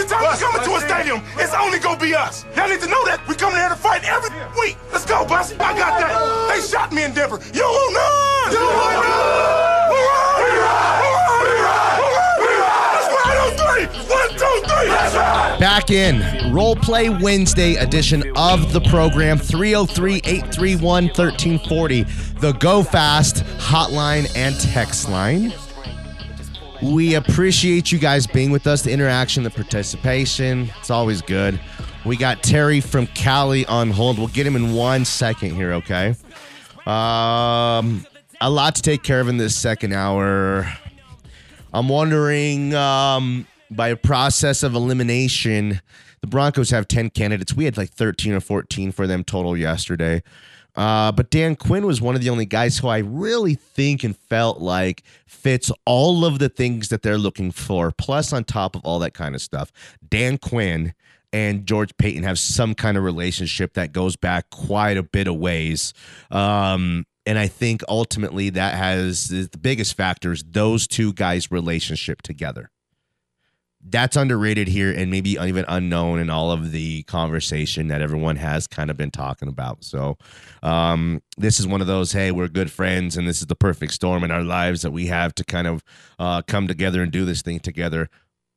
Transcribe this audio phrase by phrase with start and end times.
[0.00, 2.46] Every time we come into a stadium, it's only gonna be us.
[2.56, 3.20] Y'all need to know that.
[3.28, 4.78] We come here to fight every week.
[4.92, 5.56] Let's go, Bussy.
[5.56, 6.48] I got that.
[6.48, 7.38] They shot me in Denver.
[7.52, 8.52] You want none?
[8.52, 9.20] You ride!
[15.60, 22.02] Back in Role Play Wednesday edition of the program 303 831 1340,
[22.40, 25.52] the Go Fast hotline and text line.
[26.82, 30.70] We appreciate you guys being with us, the interaction, the participation.
[30.78, 31.60] It's always good.
[32.06, 34.18] We got Terry from Cali on hold.
[34.18, 36.14] We'll get him in one second here, okay?
[36.86, 38.06] Um,
[38.40, 40.72] a lot to take care of in this second hour.
[41.74, 45.82] I'm wondering, um, by a process of elimination,
[46.22, 47.54] the Broncos have 10 candidates.
[47.54, 50.22] We had like 13 or 14 for them total yesterday.
[50.76, 54.16] Uh, but Dan Quinn was one of the only guys who I really think and
[54.16, 57.90] felt like fits all of the things that they're looking for.
[57.90, 59.72] Plus, on top of all that kind of stuff,
[60.08, 60.94] Dan Quinn
[61.32, 65.36] and George Paton have some kind of relationship that goes back quite a bit of
[65.36, 65.92] ways.
[66.30, 72.70] Um, and I think ultimately that has the biggest factors those two guys' relationship together
[73.88, 78.66] that's underrated here and maybe even unknown in all of the conversation that everyone has
[78.66, 79.82] kind of been talking about.
[79.84, 80.18] So,
[80.62, 83.94] um, this is one of those, hey, we're good friends and this is the perfect
[83.94, 85.82] storm in our lives that we have to kind of
[86.18, 88.10] uh, come together and do this thing together.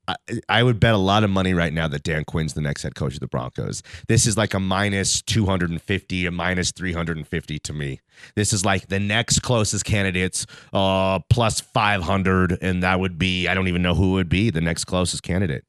[0.08, 0.16] I,
[0.50, 2.96] I would bet a lot of money right now that Dan Quinn's the next head
[2.96, 3.82] coach of the Broncos.
[4.08, 8.02] This is like a minus 250, a minus 350 to me.
[8.36, 13.54] This is like the next closest candidates, uh, plus 500, and that would be, I
[13.54, 15.66] don't even know who would be the next closest candidate.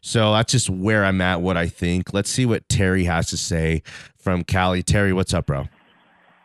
[0.00, 2.12] So that's just where I'm at, what I think.
[2.12, 3.82] Let's see what Terry has to say
[4.18, 4.82] from Cali.
[4.82, 5.66] Terry, what's up, bro?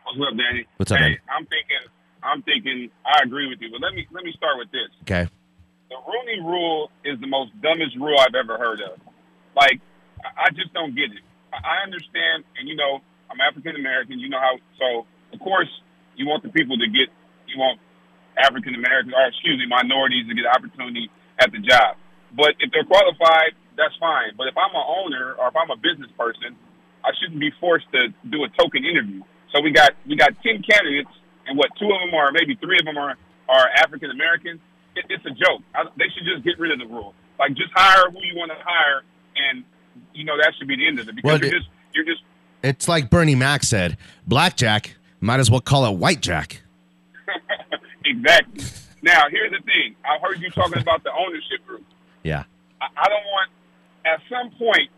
[0.06, 0.66] What's up, Danny?
[0.78, 1.18] What's up, hey, man?
[1.30, 1.92] I'm thinking,
[2.24, 4.90] I'm thinking, I agree with you, but let me let me start with this.
[5.04, 5.30] Okay.
[5.90, 9.00] The Rooney Rule is the most dumbest rule I've ever heard of.
[9.56, 9.80] Like,
[10.24, 11.24] I just don't get it.
[11.54, 14.18] I understand, and you know, I'm African American.
[14.20, 15.70] You know how, so of course,
[16.16, 17.14] you want the people to get,
[17.46, 17.80] you want
[18.38, 21.98] African Americans, or excuse me, minorities to get opportunity at the job.
[22.34, 24.34] But if they're qualified, that's fine.
[24.38, 26.58] But if I'm an owner or if I'm a business person,
[27.06, 29.22] I shouldn't be forced to do a token interview.
[29.54, 31.14] So we got we got ten candidates,
[31.46, 33.14] and what two of them are, maybe three of them are
[33.50, 34.62] are African American.
[34.96, 35.62] It, it's a joke.
[35.76, 37.14] I, they should just get rid of the rule.
[37.40, 39.02] Like just hire who you want to hire,
[39.36, 39.64] and
[40.14, 41.16] you know that should be the end of it.
[41.16, 42.22] Because Well, you're it- just you're just
[42.64, 46.58] It's like Bernie Mac said blackjack, might as well call it whitejack.
[48.06, 48.64] exactly.
[49.02, 49.96] Now here's the thing.
[50.06, 51.84] I heard you talking about the ownership group.
[52.24, 52.44] Yeah.
[52.82, 53.50] I, I don't want.
[54.06, 54.92] At some point,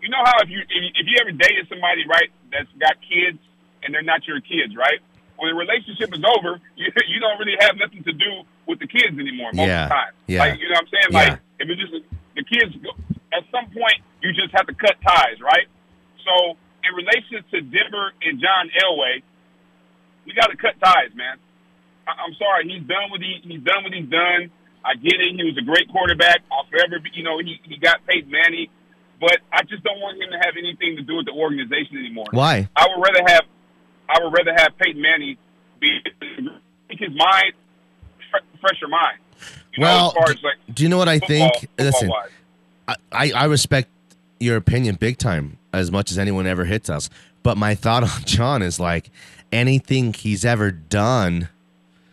[0.00, 2.94] you know how if you if you, if you ever dated somebody right that's got
[3.02, 3.38] kids
[3.82, 5.00] and they're not your kids, right?
[5.36, 8.88] When the relationship is over, you you don't really have nothing to do with the
[8.88, 10.12] kids anymore most Yeah, of the time.
[10.26, 10.38] yeah.
[10.40, 11.10] Like you know what I'm saying?
[11.12, 11.18] Yeah.
[11.20, 11.94] Like if it's just
[12.34, 12.90] the kids, go,
[13.36, 15.68] at some point you just have to cut ties, right?
[16.24, 16.56] So
[16.88, 19.22] in relation to Denver and John Elway,
[20.26, 21.36] we got to cut ties, man.
[22.08, 24.50] I- I'm sorry, he's done with he he's done what he's done.
[24.84, 25.30] I get it.
[25.38, 26.42] He was a great quarterback.
[26.50, 28.66] I'll forever, be, you know, he he got Peyton Manning,
[29.20, 32.26] but I just don't want him to have anything to do with the organization anymore.
[32.32, 32.66] Why?
[32.74, 33.42] I would rather have
[34.10, 35.36] I would rather have Peyton Manning
[35.78, 36.00] be
[36.88, 37.54] make his mind
[38.60, 39.18] fresher mind.
[39.74, 41.52] You know, Well, far do, like do you know what I think?
[41.54, 42.12] football- Listen.
[42.88, 43.88] I, I I respect
[44.40, 47.08] your opinion big time as much as anyone ever hits us.
[47.42, 49.10] But my thought on John is like
[49.52, 51.48] anything he's ever done,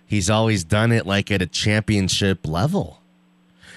[0.06, 3.01] he's always done it like at a championship level.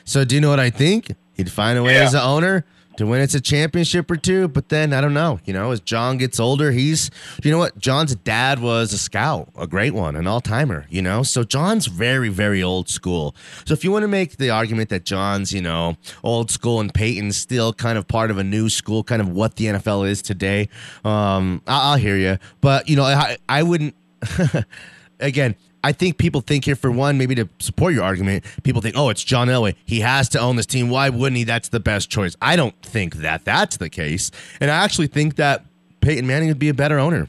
[0.05, 1.15] So do you know what I think?
[1.35, 2.03] He'd find a way Yeah.
[2.05, 2.65] as an owner
[2.97, 4.49] to win it's a championship or two.
[4.49, 5.41] But then I don't know.
[5.45, 7.11] You know, as John gets older, he's
[7.43, 7.79] you know what?
[7.79, 11.23] John's dad was a scout, a great one, an all timer, you know?
[11.23, 13.35] So John's very, very old school.
[13.65, 16.93] So if you want to make the argument that John's, you know, old school and
[16.93, 20.23] Peyton's still kind of part of a new school, kind of what the NFL is
[20.23, 20.69] today,
[21.05, 22.39] um, I- I'll hear you.
[22.61, 23.95] But, you know, I, I wouldn't
[25.21, 28.97] again, I think people think here for one, maybe to support your argument, people think,
[28.97, 29.75] oh, it's John Elway.
[29.85, 30.91] He has to own this team.
[30.91, 31.45] Why wouldn't he?
[31.45, 32.37] That's the best choice.
[32.41, 34.31] I don't think that that's the case.
[34.61, 35.65] And I actually think that
[36.01, 37.29] Peyton Manning would be a better owner.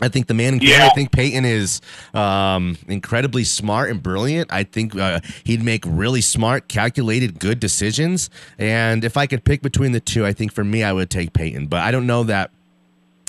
[0.00, 1.80] I think the Manning family, I think Peyton is
[2.14, 4.52] um, incredibly smart and brilliant.
[4.52, 8.30] I think uh, he'd make really smart, calculated, good decisions.
[8.58, 11.32] And if I could pick between the two, I think for me, I would take
[11.32, 11.66] Peyton.
[11.66, 12.52] But I don't know that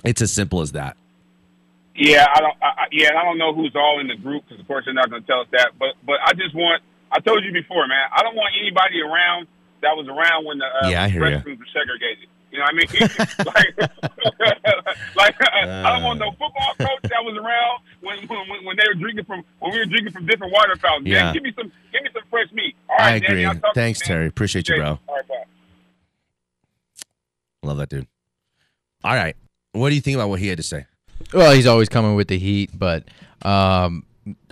[0.04, 0.96] it's as simple as that.
[2.00, 2.56] Yeah, I don't.
[2.64, 4.94] I, I- yeah, I don't know who's all in the group because, of course, they're
[4.94, 5.72] not going to tell us that.
[5.78, 6.82] But, but I just want.
[7.12, 8.08] I told you before, man.
[8.16, 9.48] I don't want anybody around
[9.82, 12.30] that was around when the uh, Yeah, I restrooms were segregated.
[12.52, 12.90] You know what I mean?
[13.46, 14.16] like,
[15.16, 18.96] like I don't want no football coach that was around when, when when they were
[19.00, 21.08] drinking from when we were drinking from different water fountains.
[21.08, 21.26] Yeah.
[21.26, 22.76] Man, give me some give me some fresh meat.
[22.90, 23.46] All I right, Danny, agree.
[23.46, 24.08] I'll talk to Thanks, man.
[24.08, 24.28] Terry.
[24.28, 24.98] Appreciate you, bro.
[25.08, 25.36] All right, bye.
[27.64, 28.08] Love that dude.
[29.04, 29.36] All right.
[29.74, 30.86] What do you think about what he had to say?
[31.34, 33.04] Well, he's always coming with the heat, but
[33.44, 34.04] um,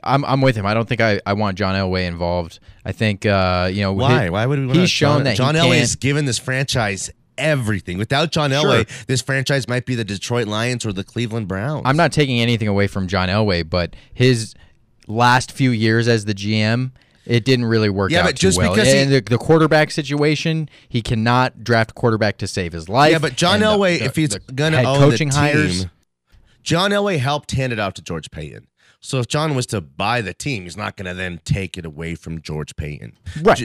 [0.03, 0.65] I'm I'm with him.
[0.65, 2.59] I don't think I, I want John Elway involved.
[2.85, 4.25] I think uh, you know Why?
[4.25, 4.73] he- Why would we?
[4.79, 7.97] He's shown John, that John he Elway has given this franchise everything.
[7.97, 8.63] Without John Sure.
[8.63, 11.83] Elway, this franchise might be the Detroit Lions or the Cleveland Browns.
[11.85, 14.53] I'm not taking anything away from John Elway, but his
[15.07, 16.91] last few years as the GM,
[17.25, 18.13] it didn't really work out.
[18.13, 18.73] Yeah, out but just well.
[18.73, 23.11] because he- and the, the quarterback situation, he cannot draft quarterback to save his life.
[23.11, 25.85] Yeah, but John And Elway, the- if he's gonna head own coaching the team, hires,
[26.67, 28.67] John Elway helped hand it out to George Paton.
[28.99, 31.85] So if John was to buy the team, he's not going to then take it
[31.85, 33.17] away from George Paton.
[33.41, 33.61] Right.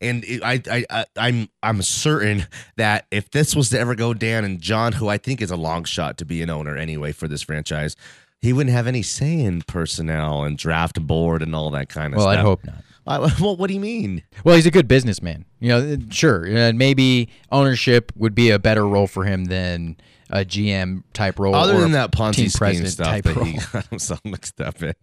[0.00, 2.46] And I, I, I, I'm, I'm certain
[2.76, 5.56] that if this was to ever go down, and John, who I think is a
[5.56, 7.96] long shot to be an owner anyway for this franchise,
[8.40, 12.18] he wouldn't have any say in personnel and draft board and all that kind of
[12.18, 12.38] well, stuff.
[12.38, 12.84] I'd hope not.
[13.06, 14.22] I, well, what do you mean?
[14.42, 15.44] Well, he's a good businessman.
[15.60, 19.98] You know, sure, uh, maybe ownership would be a better role for him than
[20.32, 21.54] a GM type role.
[21.54, 23.44] Other than that Ponzi scheme president stuff type that role.
[23.44, 24.94] he got himself mixed up in.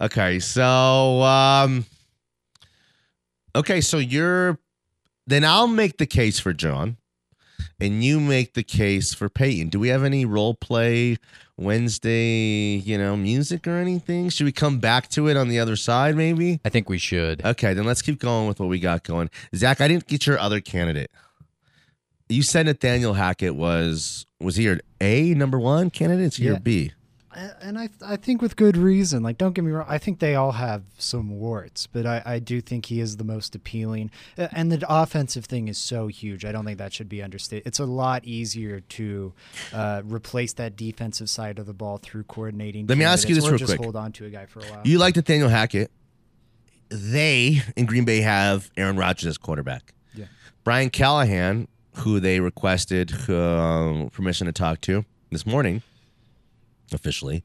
[0.00, 1.86] Okay, so um,
[3.56, 4.58] okay, so you're
[5.26, 6.98] then I'll make the case for John,
[7.80, 9.68] and you make the case for Peyton.
[9.68, 11.16] Do we have any role play
[11.56, 14.28] Wednesday, you know, music or anything?
[14.28, 16.60] Should we come back to it on the other side, maybe?
[16.64, 17.44] I think we should.
[17.44, 19.30] Okay, then let's keep going with what we got going.
[19.54, 21.10] Zach, I didn't get your other candidate.
[22.28, 26.26] You said Nathaniel Hackett was was he your A number one candidate?
[26.26, 26.58] Is he your Yeah.
[26.60, 26.92] B?
[27.60, 29.22] and I I think with good reason.
[29.22, 29.86] Like, don't get me wrong.
[29.88, 33.24] I think they all have some warts, but I, I do think he is the
[33.24, 34.10] most appealing.
[34.36, 36.44] And the offensive thing is so huge.
[36.44, 37.66] I don't think that should be understated.
[37.66, 39.32] It's a lot easier to
[39.72, 42.86] uh, replace that defensive side of the ball through coordinating.
[42.86, 43.82] Let me ask you this or real just quick.
[43.82, 44.82] Hold on to a guy for a while.
[44.84, 45.90] You like Nathaniel Hackett.
[46.88, 49.92] They in Green Bay have Aaron Rodgers as quarterback.
[50.14, 50.24] Yeah.
[50.64, 55.82] Brian Callahan, who they requested um, permission to talk to this morning,
[56.92, 57.44] officially,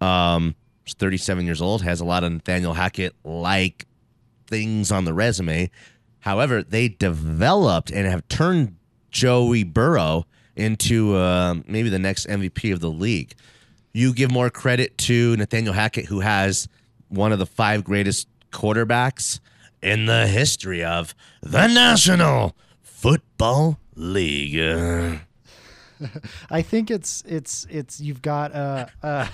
[0.00, 0.54] um,
[0.86, 3.86] is 37 years old, has a lot of Nathaniel Hackett like
[4.46, 5.70] things on the resume.
[6.20, 8.76] However, they developed and have turned
[9.10, 10.26] Joey Burrow
[10.56, 13.34] into um, maybe the next MVP of the league.
[13.92, 16.68] You give more credit to Nathaniel Hackett, who has
[17.08, 19.40] one of the five greatest quarterbacks
[19.82, 22.54] in the history of the National
[23.00, 25.29] Football League.
[26.50, 28.86] I think it's it's it's you've got uh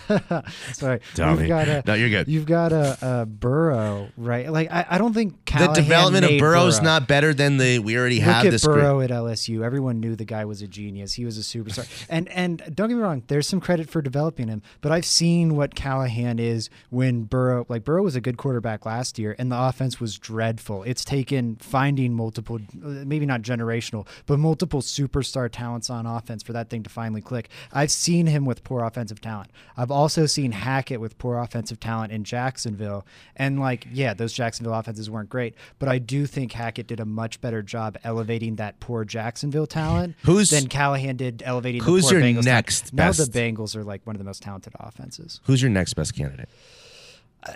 [0.73, 2.29] sorry Tell you've got a No, you're good.
[2.29, 6.39] you've got a, a Burrow right like I, I don't think the Callahan development of
[6.39, 6.85] Burrow's Burrow.
[6.85, 8.65] not better than the we already Look have at this.
[8.65, 8.77] group.
[8.77, 9.63] Burrow at LSU.
[9.65, 11.15] Everyone knew the guy was a genius.
[11.15, 11.87] He was a superstar.
[12.09, 14.62] And and don't get me wrong, there's some credit for developing him.
[14.81, 19.19] But I've seen what Callahan is when Burrow like Burrow was a good quarterback last
[19.19, 20.83] year, and the offense was dreadful.
[20.83, 26.70] It's taken finding multiple, maybe not generational, but multiple superstar talents on offense for that
[26.70, 27.49] thing to finally click.
[27.73, 29.50] I've seen him with poor offensive talent.
[29.76, 33.06] I've also seen Hackett with poor offensive talent in Jacksonville.
[33.37, 37.04] And like, yeah, those Jacksonville offenses weren't great, but I do think Hackett did a
[37.04, 42.11] much better job elevating that poor Jacksonville talent Who's- than Callahan did elevating who's the
[42.11, 45.40] poor your Bengals next Now the Bengals are like one of the most talented offenses.
[45.45, 46.49] Who's your next best candidate?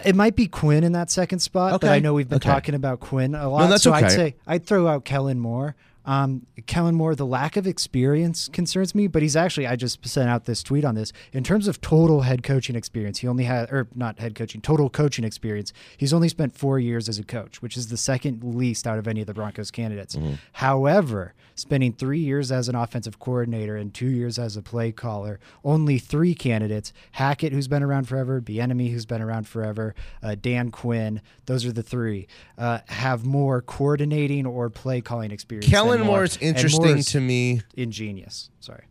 [0.04, 2.48] It might be Quinn in that second spot, but I know we've been okay.
[2.48, 3.68] talking about Quinn a lot.
[3.68, 4.06] that's so okay.
[4.06, 5.74] I'd say I'd throw out Kellen Moore.
[6.04, 10.28] Um, Kellen Moore, the lack of experience concerns me, but he's actually, I just sent
[10.28, 11.12] out this tweet on this.
[11.32, 14.88] In terms of total head coaching experience, he only had, or not head coaching, total
[14.88, 18.86] coaching experience, he's only spent four years as a coach, which is the second least
[18.86, 20.16] out of any of the Broncos candidates.
[20.16, 20.34] Mm-hmm.
[20.54, 25.38] However, spending three years as an offensive coordinator and two years as a play caller,
[25.64, 30.70] only three candidates Hackett, who's been around forever, Bieniemy, who's been around forever, uh, Dan
[30.70, 32.26] Quinn, those are the three,
[32.56, 35.70] uh, have more coordinating or play calling experience.
[35.70, 36.06] Kellen Moore.
[36.06, 38.50] Moore is interesting to me Ingenious.
[38.60, 38.84] Sorry.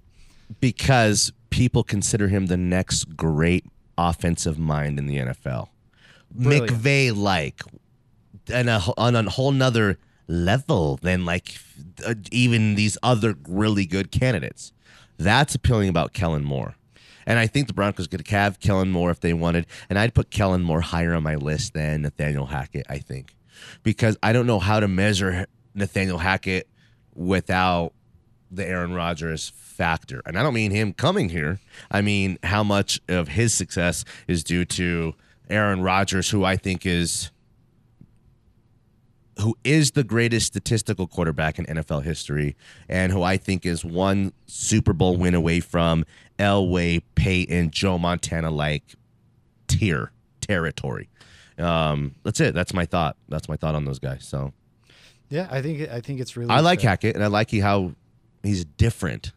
[0.59, 3.65] because people consider him the next great
[3.97, 5.69] offensive mind in the NFL.
[6.31, 6.69] Brilliant.
[6.69, 7.61] McVay like
[8.51, 11.55] and a, on a whole nother level than like
[12.05, 14.71] uh, even these other really good candidates.
[15.17, 16.75] That's appealing about Kellen Moore.
[17.25, 19.67] And I think the Broncos could have Kellen Moore if they wanted.
[19.89, 23.35] And I'd put Kellen Moore higher on my list than Nathaniel Hackett, I think.
[23.83, 26.67] Because I don't know how to measure Nathaniel Hackett
[27.19, 27.91] without
[28.49, 30.21] the Aaron Rodgers factor.
[30.25, 31.59] And I don't mean him coming here.
[31.91, 35.13] I mean how much of his success is due to
[35.49, 37.29] Aaron Rodgers, who I think is
[39.41, 42.55] who is the greatest statistical quarterback in NFL history,
[42.89, 46.05] and who I think is one Super Bowl win away from
[46.37, 48.83] Elway, Peyton, Joe Montana like
[49.67, 50.11] tier
[50.41, 51.09] territory.
[51.57, 52.53] Um, that's it.
[52.53, 53.17] That's my thought.
[53.27, 54.25] That's my thought on those guys.
[54.25, 54.53] So
[55.29, 56.49] Yeah, I think I think it's really.
[56.49, 56.91] I like fair.
[56.91, 57.93] Hackett, and I like he how
[58.43, 59.31] he's different.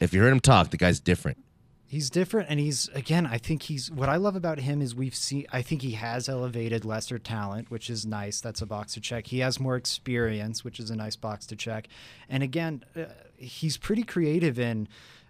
[0.00, 1.38] If you heard him talk, the guy's different.
[1.86, 3.26] He's different, and he's again.
[3.26, 5.46] I think he's what I love about him is we've seen.
[5.52, 8.40] I think he has elevated lesser talent, which is nice.
[8.40, 9.26] That's a box to check.
[9.26, 11.88] He has more experience, which is a nice box to check.
[12.28, 13.06] And again, uh,
[13.36, 14.88] he's pretty creative in.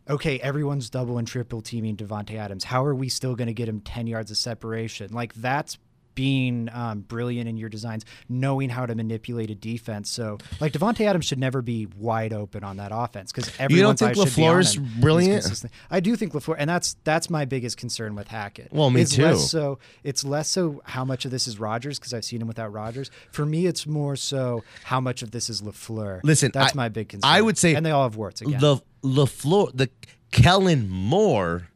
[0.08, 2.64] Okay, everyone's double and triple teaming Davante Adams.
[2.64, 5.12] How are we still going to get him ten yards of separation?
[5.12, 5.78] Like that's
[6.14, 10.10] being um, brilliant in your designs, knowing how to manipulate a defense.
[10.10, 14.16] So, like Davante Adams should never be wide open on that offense because everyone's think
[14.16, 15.00] eyes should be on him.
[15.00, 15.64] Brilliant?
[15.90, 18.72] I do think Lafleur, and that's that's my biggest concern with Hackett.
[18.72, 19.24] Well, me it's too.
[19.24, 22.48] Less so it's less so how much of this is Rodgers because I've seen him
[22.48, 23.10] without Rodgers.
[23.32, 26.20] For me, it's more so how much of this is Lafleur.
[26.22, 27.30] Listen, that's I- my big concern.
[27.30, 28.60] I would say and they all have warts again.
[28.60, 29.90] The LaFleur, the
[30.30, 31.68] Kellen Moore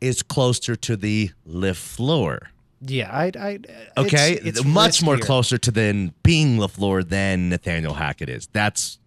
[0.00, 2.38] is closer to the LaFleur.
[2.80, 3.58] Yeah, I, I
[3.98, 8.48] Okay, it's, it's much more closer to than being LaFleur than Nathaniel Hackett is.
[8.52, 8.98] That's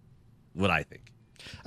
[0.52, 1.02] what I think.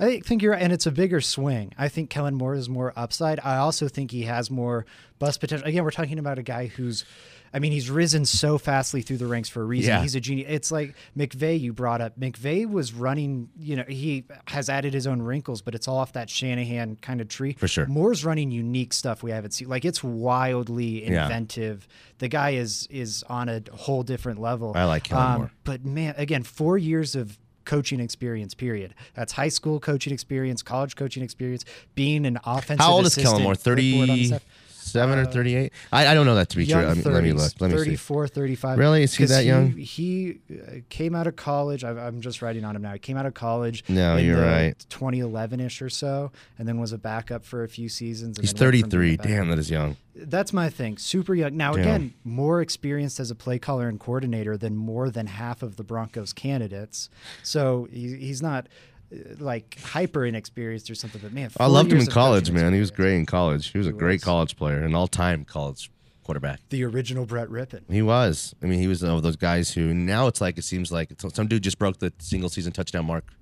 [0.00, 1.74] I think you're right, and it's a bigger swing.
[1.76, 3.40] I think Kellen Moore is more upside.
[3.40, 4.86] I also think he has more
[5.18, 5.66] bust potential.
[5.66, 7.04] Again, we're talking about a guy who's,
[7.52, 9.90] I mean, he's risen so fastly through the ranks for a reason.
[9.90, 10.02] Yeah.
[10.02, 10.46] He's a genius.
[10.50, 12.18] It's like McVay you brought up.
[12.18, 16.12] McVay was running, you know, he has added his own wrinkles, but it's all off
[16.12, 17.54] that Shanahan kind of tree.
[17.58, 17.86] For sure.
[17.86, 19.68] Moore's running unique stuff we haven't seen.
[19.68, 21.24] Like it's wildly Yeah.
[21.24, 21.88] inventive.
[22.18, 24.72] The guy is is on a whole different level.
[24.74, 25.50] I like Kellen um, Moore.
[25.64, 28.54] But man, again, four years of coaching experience.
[28.54, 28.94] Period.
[29.14, 31.64] That's high school coaching experience, college coaching experience,
[31.94, 32.84] being an offensive.
[32.84, 33.54] How old is Kellen Moore?
[33.54, 34.40] clipboard
[34.88, 35.08] staff.
[35.08, 35.72] Thirty-seven or thirty-eight?
[35.92, 36.76] I, I don't know that to be true.
[36.80, 37.52] I mean, let me look.
[37.60, 37.84] Let me see.
[37.84, 38.78] 34, 35.
[38.78, 39.02] Really?
[39.02, 39.72] Is he that young?
[39.72, 41.84] He uh, came out of college.
[41.84, 42.92] I, I'm just writing on him now.
[42.92, 43.84] He came out of college.
[43.88, 44.74] No, in you're right.
[44.90, 48.38] 2011ish or so, and then was a backup for a few seasons.
[48.38, 49.34] and He's then went from being thirty-three.
[49.36, 49.96] Damn, that is young.
[50.14, 50.98] that's my thing.
[50.98, 51.56] Super young.
[51.56, 51.80] Now, Damn.
[51.82, 55.84] again, more experienced as a play caller and coordinator than more than half of the
[55.84, 57.08] Broncos candidates.
[57.42, 58.97] So he, he's not uh,
[59.38, 61.20] like hyper inexperienced or something.
[61.22, 62.72] But man, I loved him in college, man.
[62.72, 63.68] He was great in college.
[63.68, 65.90] He was a great college player, an all-time college
[66.24, 66.60] quarterback.
[66.68, 67.90] The original Brett Rypien.
[67.90, 68.54] He was.
[68.62, 71.10] I mean, he was one of those guys who now it's like it seems like
[71.10, 73.32] it's, some dude just broke the single season touchdown mark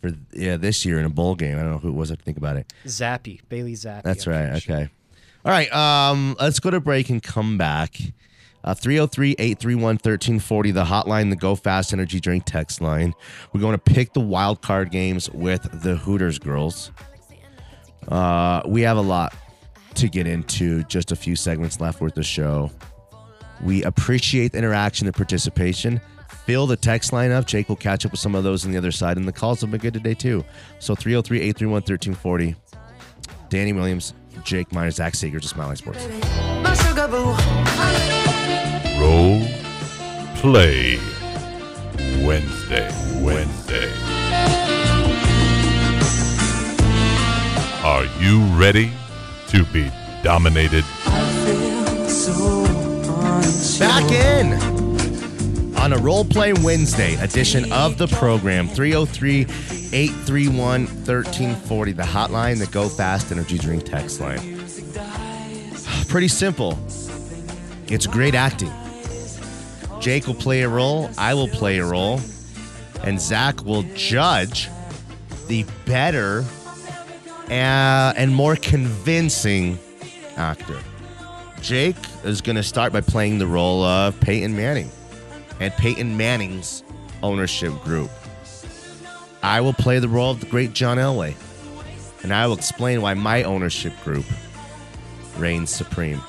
[0.00, 1.58] for yeah this year in a bowl game.
[1.58, 2.10] I don't know who it was.
[2.10, 2.72] I think about it.
[2.86, 4.02] Zappe, Bailey Zappe.
[4.02, 4.62] That's I'm right.
[4.62, 4.74] sure.
[4.74, 4.88] Okay.
[5.44, 5.70] All right.
[5.74, 8.00] Um, let's go to break and come back.
[8.64, 13.12] Uh, 303-831-1340, the hotline, the Go Fast Energy Drink text line.
[13.52, 16.90] We're going to pick the wild card games with the Hooters girls.
[18.08, 19.34] Uh, we have a lot
[19.96, 20.82] to get into.
[20.84, 22.70] Just a few segments left with the show.
[23.62, 26.00] We appreciate the interaction and participation.
[26.46, 27.46] Fill the text line up.
[27.46, 29.60] Jake will catch up with some of those on the other side, and the calls
[29.60, 30.44] have been good today too.
[30.78, 32.56] So 303-831-1340.
[33.50, 36.06] Danny Williams, Jake Meyer, Zach Sager, just Smiling Sports.
[39.04, 39.46] Role
[40.36, 40.98] Play
[42.24, 42.90] Wednesday.
[43.20, 43.92] Wednesday.
[47.84, 48.92] Are you ready
[49.48, 49.90] to be
[50.22, 50.84] dominated?
[53.78, 54.54] Back in
[55.76, 59.40] on a Role Play Wednesday edition of the program 303
[59.92, 64.38] 831 1340, the hotline, the Go Fast Energy Drink text line.
[66.08, 66.78] Pretty simple.
[67.86, 68.72] It's great acting.
[70.04, 72.20] Jake will play a role, I will play a role,
[73.04, 74.68] and Zach will judge
[75.46, 76.44] the better
[77.48, 79.78] uh, and more convincing
[80.36, 80.78] actor.
[81.62, 84.90] Jake is going to start by playing the role of Peyton Manning
[85.58, 86.84] and Peyton Manning's
[87.22, 88.10] ownership group.
[89.42, 91.34] I will play the role of the great John Elway,
[92.22, 94.26] and I will explain why my ownership group
[95.38, 96.20] reigns supreme.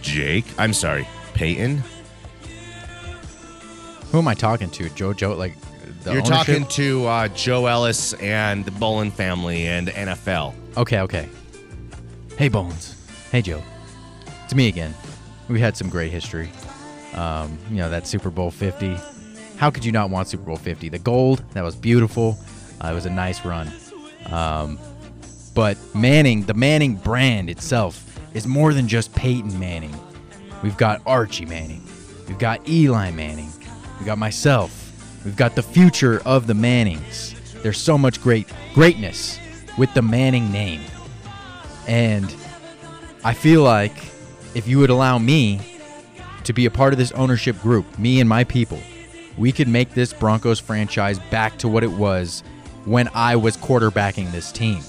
[0.00, 1.82] Jake, I'm sorry, Peyton,
[4.12, 4.88] Who am I talking to?
[4.90, 5.54] Joe Joe like
[6.02, 6.46] the you're ownership?
[6.46, 10.54] talking to uh, Joe Ellis and the Bowlen family and NFL.
[10.76, 11.28] Okay, okay.
[12.36, 12.94] Hey Bones.
[13.30, 13.62] Hey Joe.
[14.44, 14.94] It's me again.
[15.48, 16.50] We had some great history.
[17.14, 18.96] Um, you know that Super Bowl 50.
[19.56, 20.88] How could you not want Super Bowl 50?
[20.88, 22.38] The gold that was beautiful.
[22.82, 23.70] Uh, it was a nice run.
[24.30, 24.78] Um,
[25.54, 29.94] but Manning, the Manning brand itself, is more than just Peyton Manning.
[30.62, 31.82] We've got Archie Manning.
[32.28, 33.50] We've got Eli Manning.
[33.98, 34.84] We've got myself.
[35.24, 37.34] We've got the future of the Mannings.
[37.62, 39.38] There's so much great greatness
[39.76, 40.82] with the Manning name.
[41.86, 42.34] And
[43.24, 43.96] I feel like
[44.54, 45.60] if you would allow me
[46.44, 48.78] to be a part of this ownership group, me and my people,
[49.36, 52.42] we could make this Broncos franchise back to what it was
[52.84, 54.82] when I was quarterbacking this team.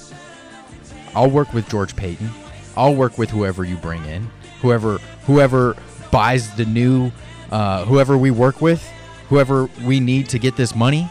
[1.16, 2.30] I'll work with George Paton.
[2.78, 4.30] I'll work with whoever you bring in,
[4.62, 5.76] whoever whoever
[6.12, 7.12] buys the new,
[7.52, 8.88] uh, whoever we work with,
[9.30, 11.08] whoever we need to get this money.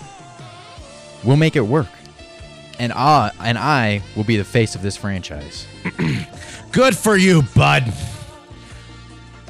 [1.24, 1.88] We'll make it work.
[2.78, 5.66] and I and I will be the face of this franchise.
[6.72, 7.92] Good for you, bud.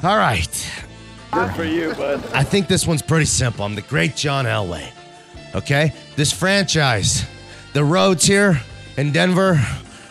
[0.03, 0.71] All right.
[1.31, 2.23] Good for you, bud.
[2.33, 3.65] I think this one's pretty simple.
[3.65, 4.89] I'm the great John Elway.
[5.53, 5.93] Okay?
[6.15, 7.25] This franchise,
[7.73, 8.61] the roads here
[8.97, 9.59] in Denver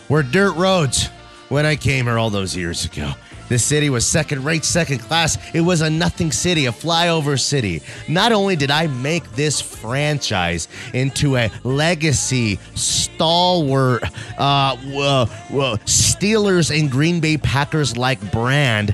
[0.07, 1.07] were dirt roads
[1.49, 3.11] when I came here all those years ago.
[3.49, 5.37] This city was second rate, second class.
[5.53, 7.81] It was a nothing city, a flyover city.
[8.07, 14.03] Not only did I make this franchise into a legacy, stalwart,
[14.37, 15.25] uh, uh,
[15.85, 18.93] Steelers and Green Bay Packers like brand,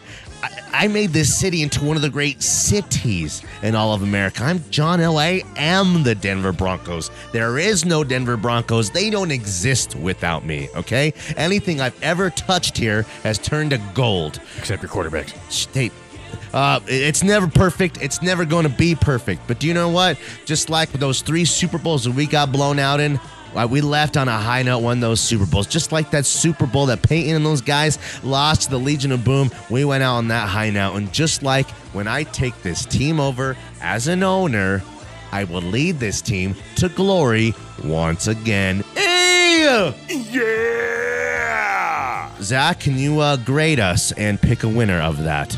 [0.77, 4.43] I, made this city into one of the great cities in all of America.
[4.43, 5.17] I'm John L.
[5.17, 7.09] I am the Denver Broncos.
[7.31, 8.89] There is no Denver Broncos.
[8.89, 11.13] They don't exist without me, okay?
[11.37, 14.41] Anything I've ever touched here has turned to gold.
[14.57, 15.33] Except your quarterbacks.
[15.49, 15.93] State.
[16.53, 18.01] Uh, it's never perfect.
[18.01, 19.43] It's never going to be perfect.
[19.47, 20.19] But do you know what?
[20.45, 23.19] Just like with those three Super Bowls that we got blown out in,
[23.63, 25.67] we left on a high note, won those Super Bowls.
[25.67, 29.23] Just like that Super Bowl that Peyton and those guys lost to the Legion of
[29.23, 30.95] Boom, we went out on that high note.
[30.95, 34.83] And just like when I take this team over as an owner,
[35.31, 38.83] I will lead this team to glory once again.
[38.93, 39.95] Hey!
[40.09, 41.55] Yeah!
[42.41, 45.57] Zach, can you uh, grade us and pick a winner of that?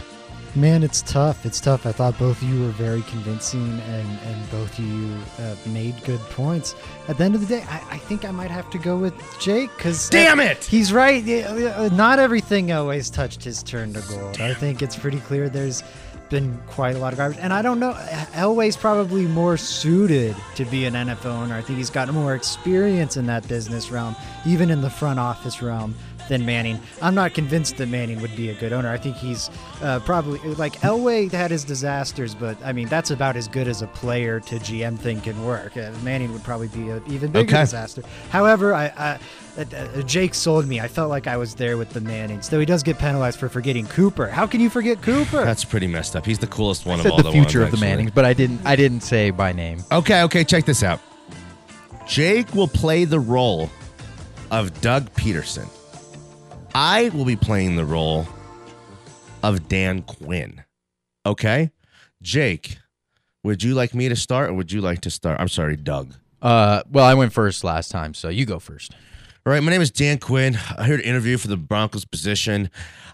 [0.58, 1.46] Man, it's tough.
[1.46, 1.86] It's tough.
[1.86, 6.04] I thought both of you were very convincing, and, and both of you uh, made
[6.04, 6.74] good points.
[7.08, 9.14] At the end of the day, I, I think I might have to go with
[9.40, 10.64] Jake because Damn it!
[10.64, 11.24] he's right.
[11.24, 14.42] Uh, Not everything always touched his turn to gold.
[14.42, 15.84] I think it's pretty clear there's
[16.30, 17.94] been quite a lot of garbage, and I don't know.
[18.34, 21.54] Elway's probably more suited to be an NFL owner.
[21.54, 25.62] I think he's got more experience in that business realm, even in the front office
[25.62, 25.94] realm
[26.28, 26.80] than Manning.
[27.02, 28.90] I'm not convinced that Manning would be a good owner.
[28.90, 29.50] I think he's
[29.82, 33.82] uh, probably like Elway had his disasters, but I mean that's about as good as
[33.82, 35.76] a player to GM thing can work.
[35.78, 37.64] Uh, Manning would probably be an even bigger Okay.
[37.64, 38.04] disaster.
[38.30, 38.86] However, I.
[38.98, 39.20] I
[39.58, 40.80] uh, uh, Jake sold me.
[40.80, 43.50] I felt like I was there with the Mannings, though he does get penalized for
[43.50, 44.28] forgetting Cooper.
[44.28, 45.44] How can you forget Cooper?
[45.44, 46.28] That's pretty messed up.
[46.28, 47.96] He's the coolest one I of said all the the future ones, of the actually.
[47.98, 48.62] Mannings, but I didn't.
[48.68, 49.80] I didn't say by name.
[49.92, 51.00] Okay, okay, check this out.
[52.08, 53.72] Jake will play the role
[54.52, 55.68] of Doug Pederson.
[56.74, 58.28] I will be playing the role
[59.44, 60.64] of Dan Quinn.
[61.26, 61.72] Okay?
[62.22, 62.78] Jake,
[63.44, 65.40] would you like me to start or would you like to start?
[65.40, 66.14] I'm sorry, Doug.
[66.42, 68.94] Uh, well, I went first last time, so you go first.
[69.46, 70.60] All right, my name is Dan Quinn.
[70.78, 72.70] I'm here to interview for the Broncos position.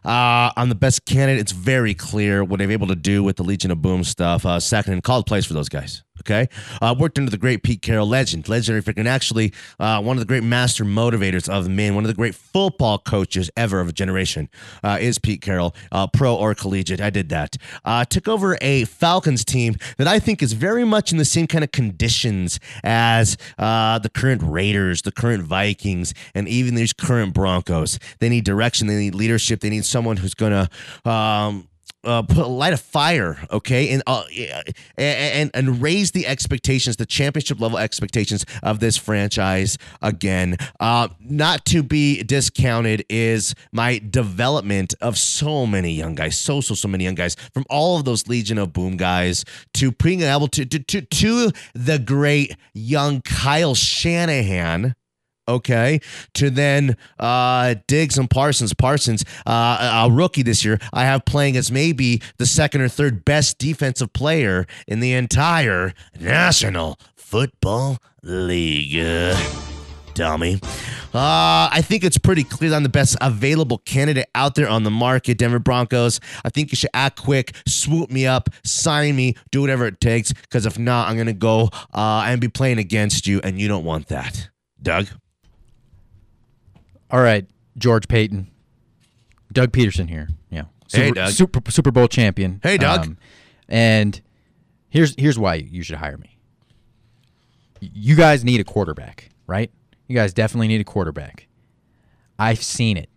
[0.05, 1.41] Uh, I'm the best candidate.
[1.41, 4.45] It's very clear what I'm able to do with the Legion of Boom stuff.
[4.45, 6.03] Uh, second and called plays for those guys.
[6.19, 6.47] Okay,
[6.79, 10.21] uh, worked under the great Pete Carroll, legend, legendary figure, and actually uh, one of
[10.21, 13.91] the great master motivators of men, one of the great football coaches ever of a
[13.91, 14.47] generation
[14.83, 17.01] uh, is Pete Carroll, uh, pro or collegiate.
[17.01, 17.57] I did that.
[17.83, 21.47] Uh, took over a Falcons team that I think is very much in the same
[21.47, 27.33] kind of conditions as uh, the current Raiders, the current Vikings, and even these current
[27.33, 27.97] Broncos.
[28.19, 28.85] They need direction.
[28.85, 29.61] They need leadership.
[29.61, 31.09] They need someone who's going to.
[31.09, 31.69] Um,
[32.03, 34.23] uh, put a light a fire, okay, and, uh,
[34.97, 40.57] and and raise the expectations, the championship level expectations of this franchise again.
[40.79, 46.75] Uh, not to be discounted is my development of so many young guys, so so
[46.75, 50.49] so many young guys, from all of those Legion of Boom guys to being able
[50.49, 54.95] to to to, to the great young Kyle Shanahan
[55.47, 55.99] okay
[56.33, 61.57] to then uh diggs and parsons parsons uh a rookie this year i have playing
[61.57, 69.35] as maybe the second or third best defensive player in the entire national football league
[70.13, 70.59] dummy
[71.13, 74.89] uh, I think it's pretty clear I'm the best available candidate out there on the
[74.89, 76.19] market, Denver Broncos.
[76.43, 80.33] I think you should act quick, swoop me up, sign me, do whatever it takes.
[80.33, 83.85] Because if not, I'm gonna go uh, and be playing against you, and you don't
[83.85, 84.49] want that.
[84.81, 85.07] Doug.
[87.13, 87.45] All right,
[87.77, 88.49] George Paton,
[89.53, 90.27] Doug Pederson here.
[90.49, 91.29] Yeah, Super, Hey, Doug.
[91.31, 92.53] Super Super Bowl champion.
[92.53, 93.15] Um, Hey, Doug.
[93.69, 94.19] and
[94.89, 96.37] here's here's why you should hire me.
[97.79, 99.69] You guys need a quarterback, right?
[100.07, 101.47] You guys definitely need a quarterback.
[102.39, 103.09] I've seen it.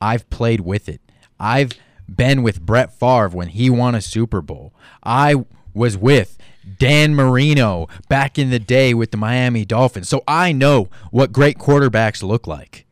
[0.00, 1.00] I've played with it.
[1.40, 1.72] I've
[2.08, 4.72] been with Brett Favre when he won a Super Bowl.
[5.02, 6.38] I was with
[6.78, 10.08] Dan Marino back in the day with the Miami Dolphins.
[10.08, 12.86] So I know what great quarterbacks look like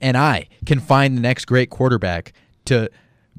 [0.00, 2.32] and I can find the next great quarterback
[2.66, 2.90] to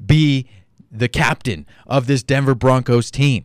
[0.04, 0.48] be
[0.90, 3.44] the captain of this Denver Broncos team.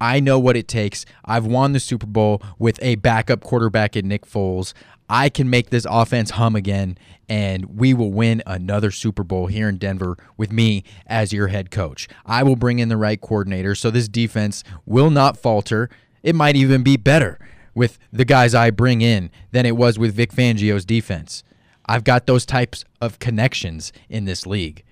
[0.00, 1.06] I know what it takes.
[1.24, 4.74] I've won the Super Bowl with a backup quarterback in Nick Foles.
[5.08, 9.68] I can make this offense hum again, and we will win another Super Bowl here
[9.68, 12.08] in Denver with me as your head coach.
[12.26, 15.88] I will bring in the right coordinator so this defense will not falter.
[16.22, 17.38] It might even be better
[17.74, 21.44] with the guys I bring in than it was with Vic Fangio's defense.
[21.86, 24.82] I've got those types of connections in this league.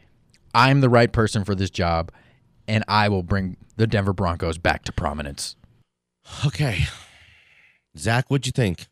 [0.55, 2.12] I'm the right person for this job,
[2.68, 5.57] and I will bring the Denver Broncos back to prominence.
[6.46, 6.85] Okay.
[7.96, 8.87] Zach, what'd you think?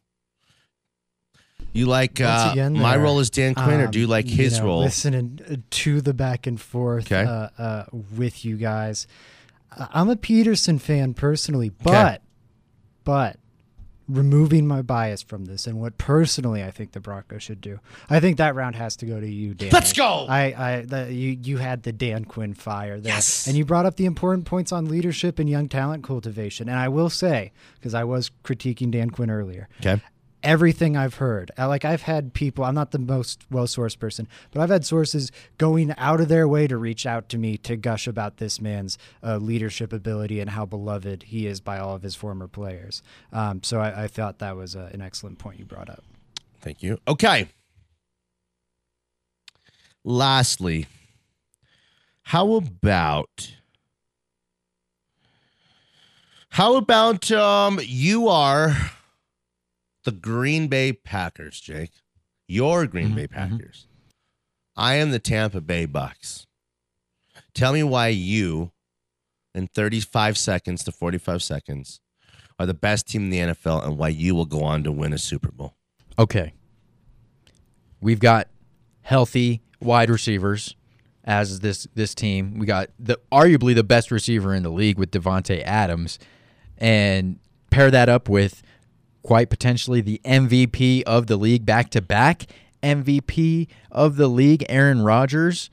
[1.72, 4.26] You like uh, again, my there, role as Dan Quinn, or um, do you like
[4.26, 4.80] his know, role?
[4.80, 7.22] Listening to the back and forth Okay.
[7.22, 7.84] uh, uh,
[8.16, 9.06] with you guys.
[9.78, 12.22] I- I'm a Pederson fan personally, but
[13.04, 13.36] but
[14.14, 17.78] removing my bias from this and what personally I think the Broncos should do.
[18.08, 19.70] I think that round has to go to you, Dan.
[19.72, 20.26] Let's go!
[20.28, 23.46] I, I the, you you had the Dan Quinn fire there, Yes.
[23.46, 26.68] and you brought up the important points on leadership and young talent cultivation.
[26.68, 30.00] And I will say, because I was critiquing Dan Quinn earlier, Okay.
[30.42, 31.50] Everything I've heard.
[31.58, 34.84] uh, Like I've had people, I'm not the most well sourced person, but I've had
[34.84, 38.60] sources going out of their way to reach out to me to gush about this
[38.60, 43.02] man's uh, leadership ability and how beloved he is by all of his former players.
[43.32, 46.04] Um, so I, I thought that was uh, an excellent point you brought up.
[46.60, 46.98] Thank you.
[47.08, 47.48] Okay.
[50.04, 50.86] Lastly,
[52.22, 53.54] how about
[56.50, 58.74] how about um you are
[60.04, 61.90] the Green Bay Packers, Jake.
[62.48, 63.30] Your Green Mhm, Bay mhm.
[63.30, 63.86] Packers.
[64.76, 66.46] I am the Tampa Bay Bucks.
[67.54, 68.72] Tell me why you
[69.54, 72.00] in 35 seconds to 45 seconds
[72.58, 75.12] are the best team in the NFL and why you will go on to win
[75.12, 75.74] a Super Bowl.
[76.18, 76.54] Okay.
[78.00, 78.48] We've got
[79.02, 80.74] healthy wide receivers
[81.24, 82.58] as this this team.
[82.58, 86.18] We got the arguably the best receiver in the league with Davante Adams,
[86.78, 87.38] and
[87.70, 88.62] pair that up with
[89.22, 92.46] quite potentially the MVP of the league back to back
[92.82, 95.70] MVP of the league, Aaron Rodgers,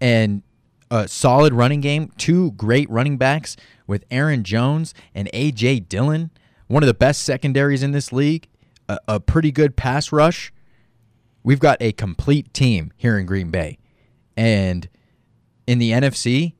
[0.00, 0.42] and
[0.90, 2.12] a solid running game.
[2.16, 6.30] Two great running backs with Aaron Jones and AJ Dillon,
[6.66, 8.48] one of the best secondaries in this league.
[8.88, 10.52] A, a pretty good pass rush.
[11.42, 13.78] We've got a complete team here in Green Bay,
[14.36, 14.88] and
[15.66, 16.54] in the NFC,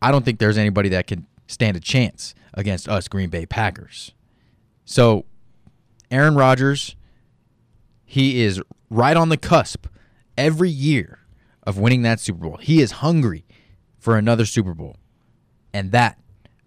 [0.00, 4.12] I don't think there's anybody that can stand a chance against us Green Bay Packers.
[4.84, 5.24] So,
[6.10, 6.96] Aaron Rodgers,
[8.04, 9.86] he is right on the cusp
[10.36, 11.18] every year
[11.62, 12.56] of winning that Super Bowl.
[12.58, 13.44] He is hungry
[13.98, 14.96] for another Super Bowl,
[15.72, 16.18] and that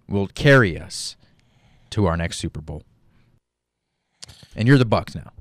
[0.08, 1.16] will carry us
[1.92, 2.84] to our next Super Bowl.
[4.56, 5.32] And you're the Bucks now.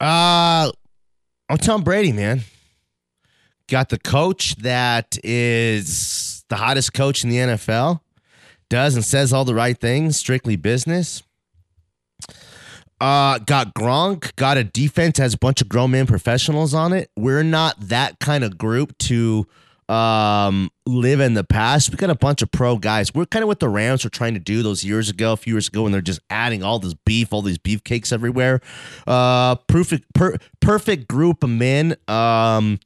[0.00, 0.72] Uh
[1.48, 2.42] I'm Tom Brady, man.
[3.68, 8.00] Got the coach that is the hottest coach in the NFL.
[8.70, 11.22] Does and says all the right things, strictly business.
[13.02, 17.10] Uh, got Gronk, got a defense, has a bunch of grown men professionals on it.
[17.16, 19.44] We're not that kind of group to
[19.88, 21.90] um live in the past.
[21.90, 23.14] We got a bunch of pro guys.
[23.14, 25.54] We're kind of what the Rams were trying to do those years ago, a few
[25.54, 28.60] years ago, when they're just adding all this beef, all these beefcakes everywhere.
[29.06, 31.96] Uh perfect per, perfect group of men.
[32.08, 32.80] Um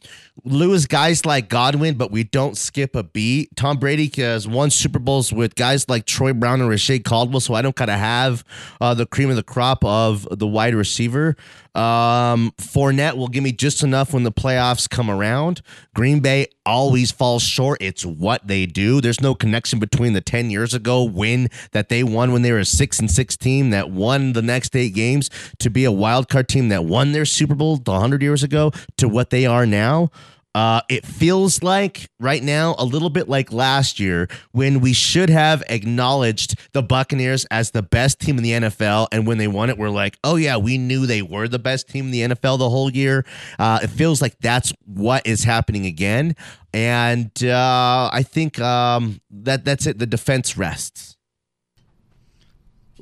[0.44, 3.54] lose guys like Godwin, but we don't skip a beat.
[3.56, 7.54] Tom Brady has won Super Bowls with guys like Troy Brown and Reche Caldwell, so
[7.54, 8.44] I don't kind of have
[8.80, 11.36] uh, the cream of the crop of the wide receiver.
[11.74, 15.60] Um, Fournette will give me just enough when the playoffs come around.
[15.94, 17.82] Green Bay always falls short.
[17.86, 19.00] It's what they do.
[19.00, 22.58] There's no connection between the 10 years ago win that they won when they were
[22.58, 26.28] a six and six team that won the next eight games to be a wild
[26.28, 30.10] card team that won their Super Bowl 100 years ago to what they are now.
[30.56, 35.28] Uh, it feels like right now a little bit like last year when we should
[35.28, 39.68] have acknowledged the Buccaneers as the best team in the NFL, and when they won
[39.68, 42.58] it, we're like, oh yeah, we knew they were the best team in the NFL
[42.58, 43.26] the whole year.
[43.58, 46.34] Uh, it feels like that's what is happening again,
[46.72, 49.98] and uh, I think um, that that's it.
[49.98, 51.18] The defense rests.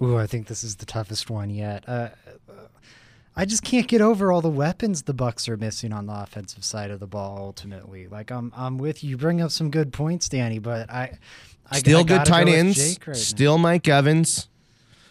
[0.02, 1.88] Ooh, I think this is the toughest one yet.
[3.36, 6.14] Uh, I just can't get over all the weapons the Bucks are missing on the
[6.14, 7.38] offensive side of the ball.
[7.38, 9.10] Ultimately, like I'm, I'm with you.
[9.10, 11.18] You bring up some good points, Danny, but I,
[11.70, 12.78] I Still I good tight go ends.
[12.78, 13.14] Right now.
[13.14, 14.48] Still Mike Evans.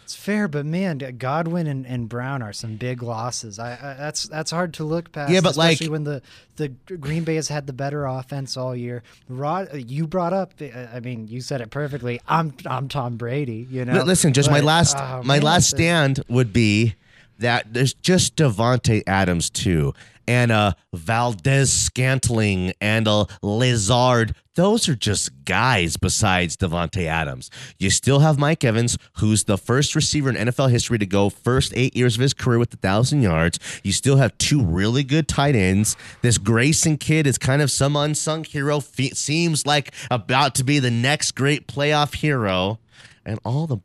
[0.04, 3.58] It's fair, but man, Godwin and, and Brown are some big losses.
[3.58, 5.32] I, I that's that's hard to look past.
[5.32, 6.20] Yeah, but, like- when the
[6.56, 9.02] the Green Bay has had the better offense all year.
[9.30, 10.52] Rod, you brought up.
[10.60, 12.20] I mean, you said it perfectly.
[12.28, 13.66] I'm I'm Tom Brady.
[13.70, 14.02] You know.
[14.02, 16.94] Listen, just my last oh, my man, last stand would be
[17.38, 19.92] that there's just Davante Adams too,
[20.26, 24.34] and a Valdes-Scantling and uh, a Lizard.
[24.54, 27.50] Those are just guys besides Davante Adams.
[27.78, 31.72] You still have Mike Evans, who's the first receiver in NFL history to go first
[31.74, 33.58] eight years of his career with a thousand yards.
[33.82, 35.96] You still have two really good tight ends.
[36.22, 38.78] This Grayson kid is kind of some unsung hero.
[38.78, 42.78] Fe- seems like about to be the next great playoff hero.
[43.26, 43.78] and all the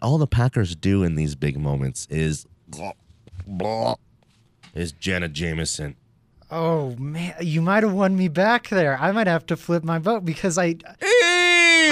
[0.00, 2.92] all the Packers do in these big moments is blah,
[3.46, 3.94] blah,
[4.74, 5.96] is Jenna Jameson.
[6.50, 8.98] Oh man, you might have won me back there.
[8.98, 10.76] I might have to flip my vote because I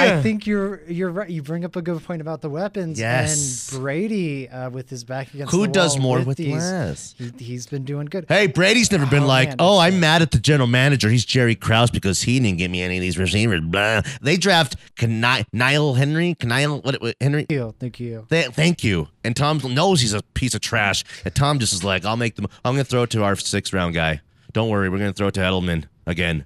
[0.01, 1.29] I think you're you're right.
[1.29, 2.99] You bring up a good point about the weapons.
[2.99, 3.71] Yes.
[3.73, 5.53] And Brady uh, with his back against.
[5.53, 7.15] Who the does wall more with with these, less?
[7.19, 8.27] He, he's been doing good.
[8.29, 11.09] Hey, Brady's never been Oh, like, man, oh, I'm mad at the general manager.
[11.09, 13.61] He's Jerry Krause because he didn't give me any of these receivers.
[13.61, 14.03] Blah.
[14.21, 16.37] They draft Kani- Niall Henry.
[16.43, 17.43] Niall, what, what Henry?
[17.45, 17.75] Thank you.
[17.79, 18.27] Thank you.
[18.31, 19.09] Th- thank you.
[19.25, 21.05] And Tom knows he's a piece of trash.
[21.25, 22.47] And Tom just is like, I'll make them.
[22.65, 24.21] I'm going to throw it to our sixth round guy.
[24.53, 26.45] Don't worry, we're going to throw it to Edelman again.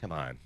[0.00, 0.38] Come on.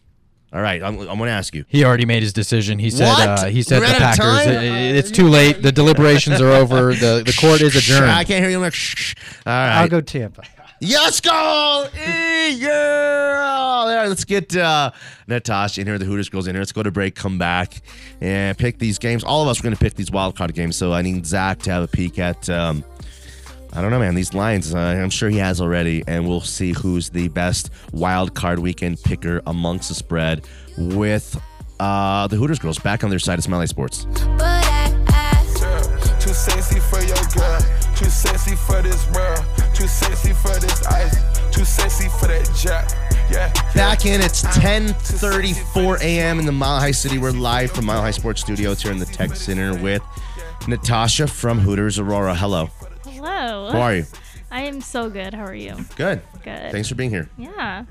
[0.55, 1.65] All right, I'm, I'm going to ask you.
[1.69, 2.79] He already made his decision.
[2.79, 3.29] He said What?
[3.29, 4.19] uh, he said We're the Packers.
[4.19, 4.49] time?
[4.49, 5.63] i- i- it's too late.
[5.63, 6.93] The deliberations are over.
[6.95, 8.11] The the court is adjourned.
[8.11, 8.57] I can't hear you.
[8.57, 9.15] I'm like, shh, shh.
[9.47, 9.81] All right.
[9.81, 10.43] I'll go Tampa.
[10.81, 11.87] Yeah, let's go.
[11.97, 13.85] Yeah.
[13.87, 14.91] There, let's get uh,
[15.27, 16.61] Natasha in here, the Hooters girls in here.
[16.61, 17.81] Let's go to break, come back,
[18.21, 19.25] and pick these games.
[19.25, 20.77] All of us are going to pick these wild card games.
[20.77, 22.49] So I need Zach to have a peek at.
[22.51, 22.85] Um,
[23.75, 24.15] I don't know, man.
[24.15, 28.35] These lines, uh, I'm sure he has already, and we'll see who's the best wild
[28.35, 31.41] card weekend picker amongst the spread with
[31.81, 34.05] uh, the Hooters girls back on their side of Smiley Sports.
[34.05, 37.61] But I asked, Too sexy for your girl.
[37.97, 39.43] Too sexy for this world.
[39.75, 41.17] Too sexy for this ice.
[41.51, 42.91] Too sexy for that jack.
[43.31, 43.51] Yeah.
[43.75, 46.39] Back in, it's 10:34 a.m.
[46.39, 47.17] in the Mile High City.
[47.17, 50.03] We're live from Mile High Sports Studios here in the Tech Center with
[50.69, 52.35] Natasha from Hooters Aurora.
[52.35, 52.69] Hello,
[53.27, 53.71] Hello.
[53.71, 54.07] how are you?
[54.51, 55.33] I am so good.
[55.33, 55.77] How are you?
[55.95, 56.23] Good.
[56.43, 56.73] Good.
[56.73, 57.31] Thanks for being here.
[57.39, 57.85] Yeah.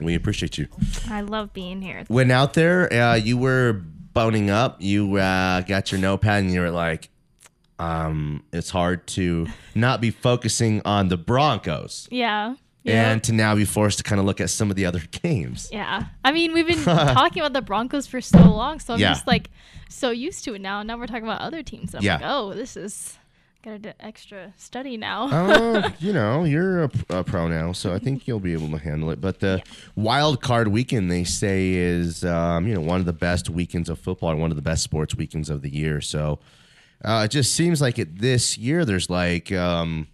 [0.00, 0.66] We appreciate you.
[1.08, 2.02] I love being here.
[2.08, 3.74] When out there, uh, you were
[4.12, 4.82] boning up.
[4.82, 7.08] You uh, got your notepad and you were like,
[7.78, 12.56] um, "It's hard to not be focusing on the Broncos." Yeah.
[12.82, 13.12] Yeah.
[13.12, 15.68] And to now be forced to kind of look at some of the other games.
[15.70, 16.06] yeah.
[16.24, 19.10] I mean, we've been talking about the Broncos for so long, so I'm Yeah.
[19.12, 19.50] just like
[19.88, 20.80] so used to it now.
[20.80, 21.94] And Now we're talking about other teams.
[21.94, 22.14] I'm Yeah.
[22.16, 23.16] like, oh, this is
[23.64, 25.28] gotta do extra study now.
[25.28, 28.78] uh, you know, you're a, a pro now, so I think you'll be able to
[28.78, 29.20] handle it.
[29.20, 29.62] But the
[29.96, 33.98] wild card weekend, they say, is um, you know one of the best weekends of
[33.98, 36.00] football and one of the best sports weekends of the year.
[36.00, 36.40] So
[37.04, 38.84] uh, it just seems like it this year.
[38.84, 40.08] There's like um,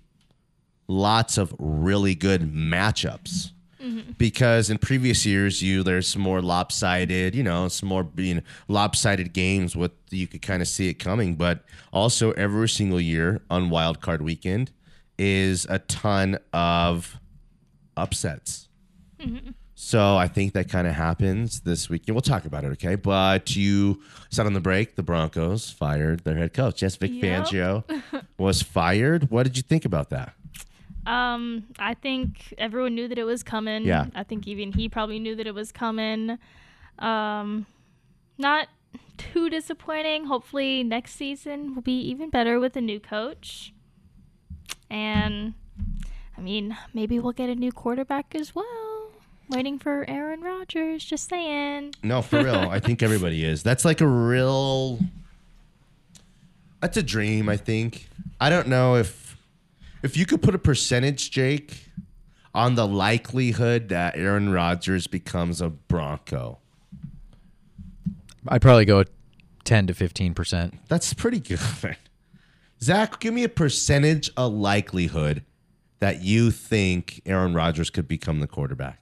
[0.86, 3.50] lots of really good matchups.
[3.80, 4.12] Mm-hmm.
[4.18, 9.32] Because in previous years, you there's some more lopsided, you know, some more being lopsided
[9.32, 9.74] games.
[9.74, 14.00] What you could kind of see it coming, but also every single year on Wild
[14.00, 14.70] Card Weekend
[15.18, 17.18] is a ton of
[17.96, 18.68] upsets.
[19.18, 19.50] Mm-hmm.
[19.82, 22.14] So I think that kind of happens this weekend.
[22.14, 22.96] We'll talk about it, okay?
[22.96, 26.82] But you said on the break, the Broncos fired their head coach.
[26.82, 27.46] Yes, Vic Yep.
[27.46, 29.30] Fangio was fired.
[29.30, 30.34] What did you think about that?
[31.10, 33.84] Um, I think everyone knew that it was coming.
[33.84, 34.06] Yeah.
[34.14, 36.38] I think even he probably knew that it was coming.
[37.00, 37.66] Um,
[38.38, 38.68] not
[39.16, 40.26] too disappointing.
[40.26, 43.72] Hopefully next season will be even better with a new coach.
[44.88, 45.54] And
[46.38, 49.10] I mean, maybe we'll get a new quarterback as well.
[49.48, 51.96] Waiting for Aaron Rodgers, just saying.
[52.04, 52.54] No, for real.
[52.70, 53.64] I think everybody is.
[53.64, 55.00] That's like a real.
[56.80, 57.48] That's a dream.
[57.48, 58.08] I think.
[58.40, 59.29] I don't know if
[60.02, 61.86] if you could put a percentage, Jake,
[62.54, 66.58] on the likelihood that Aaron Rodgers becomes a Bronco.
[68.48, 69.04] I'd probably go
[69.64, 70.74] ten to fifteen percent.
[70.88, 71.60] That's pretty good.
[72.82, 75.44] Zach, give me a percentage of likelihood
[75.98, 78.99] that you think Aaron Rodgers could become the quarterback.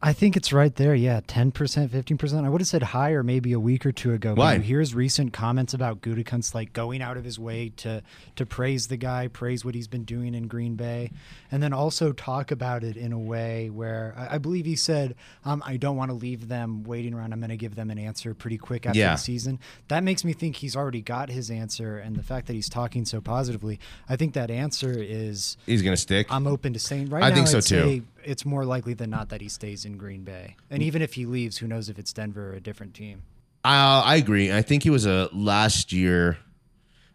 [0.00, 0.94] I think it's right there.
[0.94, 2.46] Yeah, ten percent, fifteen percent.
[2.46, 4.34] I would have said higher maybe a week or two ago.
[4.34, 4.54] Why?
[4.54, 8.02] But you hear his recent comments about Gutekunst like going out of his way to
[8.36, 11.10] to praise the guy, praise what he's been doing in Green Bay,
[11.50, 15.16] and then also talk about it in a way where I, I believe he said,
[15.44, 17.32] um, "I don't want to leave them waiting around.
[17.32, 19.14] I'm going to give them an answer pretty quick after Yeah.
[19.14, 19.58] the season."
[19.88, 23.04] That makes me think he's already got his answer, and the fact that he's talking
[23.04, 25.56] so positively, I think that answer is.
[25.66, 26.28] He's gonna stick.
[26.30, 27.26] I'm open to saying right now.
[27.26, 27.34] I now.
[27.34, 28.02] think so, I'd too.
[28.24, 30.56] It's more likely than not that he stays in Green Bay.
[30.70, 33.22] And even if he leaves, who knows if it's Denver or a different team.
[33.64, 34.52] Uh, I agree.
[34.52, 36.38] I think he was a last year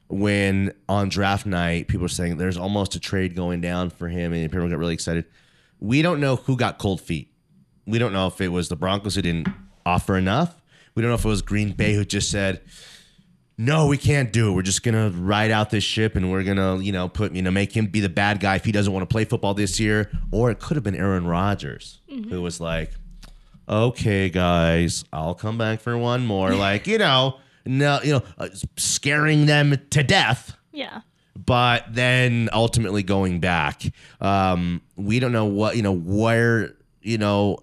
[0.10, 4.34] when on draft night people were saying there's almost a trade going down for him,
[4.34, 5.26] and people got really excited.
[5.80, 7.30] We don't know who got cold feet.
[7.86, 9.48] We don't know if it was the Broncos who didn't
[9.86, 10.62] offer enough.
[10.96, 12.62] We don't know if it was Green Bay who just said,
[13.58, 14.52] "No, we can't do it.
[14.54, 17.52] We're just gonna ride out this ship, and we're gonna, you know, put, you know,
[17.52, 20.10] make him be the bad guy if he doesn't want to play football this year."
[20.32, 22.92] Or it could have been Aaron Rodgers who was like,
[23.68, 26.54] okay, guys, I'll come back for one more.
[26.56, 31.02] Like, you know, no, you know, uh, scaring them to death, Yeah.
[31.46, 33.82] but then ultimately going back.
[34.20, 37.60] Um, we don't know what, you know, where, you know,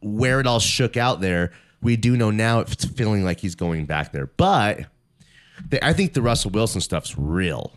[0.00, 1.52] where it all shook out there.
[1.82, 4.26] We do know now it's feeling like he's going back there.
[4.36, 4.86] But
[5.68, 7.72] they, I think the Russell Wilson stuff's real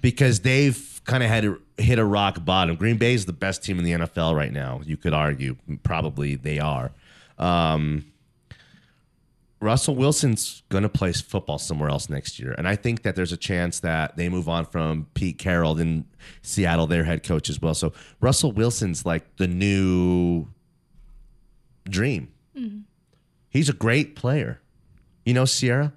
[0.00, 2.76] because they've kind of had to hit a rock bottom.
[2.76, 4.80] Green Bay is the best team in the NFL right now.
[4.84, 6.92] You could argue probably they are.
[7.38, 8.04] Um,
[9.60, 12.54] Russell Wilson's going to play football somewhere else next year.
[12.58, 16.04] And I think that there's a chance that they move on from Pete Carroll in
[16.42, 17.74] Seattle, their head coach as well.
[17.74, 20.46] So Russell Wilson's like the new
[21.88, 22.28] dream.
[23.48, 24.60] He's a great player.
[25.24, 25.92] You know Ciara?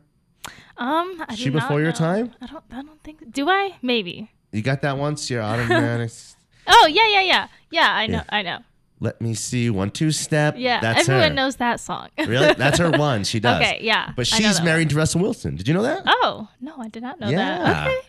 [0.80, 1.96] Um, I She before your know.
[1.96, 2.34] time?
[2.42, 2.64] I don't.
[2.72, 3.32] I don't think.
[3.32, 3.76] Do I?
[3.82, 4.32] Maybe.
[4.52, 5.16] You got that one?
[5.16, 6.36] Ciara Automatics.
[6.68, 7.90] Oh yeah, yeah, yeah, yeah.
[7.94, 8.14] I know.
[8.18, 8.24] Yeah.
[8.30, 8.60] I know.
[9.02, 9.70] Let me see.
[9.70, 10.56] One, two step.
[10.58, 11.34] Yeah, That's everyone her.
[11.34, 12.10] knows that song.
[12.18, 12.54] Really?
[12.54, 13.24] That's her one.
[13.24, 13.62] She does.
[13.62, 15.56] Okay, yeah, But she's married to Russell Wilson.
[15.56, 16.04] Did you know that?
[16.06, 17.60] Oh no, I did not know Yeah.
[17.60, 17.88] that.
[17.88, 18.00] Okay.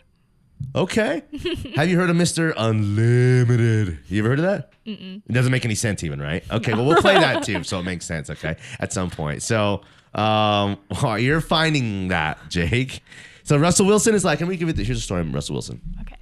[0.75, 1.23] Okay.
[1.75, 2.53] Have you heard of Mr.
[2.55, 3.99] Unlimited?
[4.07, 4.71] You ever heard of that?
[4.85, 5.21] Mm-mm.
[5.27, 6.43] It doesn't make any sense, even, right?
[6.51, 9.41] Okay, well, we'll play that too, so it makes sense, okay, at some point.
[9.43, 9.81] So,
[10.13, 10.77] um,
[11.19, 13.01] you're finding that, Jake.
[13.43, 15.53] So, Russell Wilson is like, and we give it, the, here's a story of Russell
[15.55, 15.81] Wilson.
[16.01, 16.15] Okay.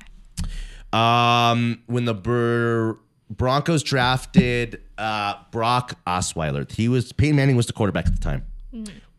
[0.91, 2.97] Um, when the Bur-
[3.29, 8.45] Broncos drafted uh, Brock Osweiler, he was Peyton Manning was the quarterback at the time.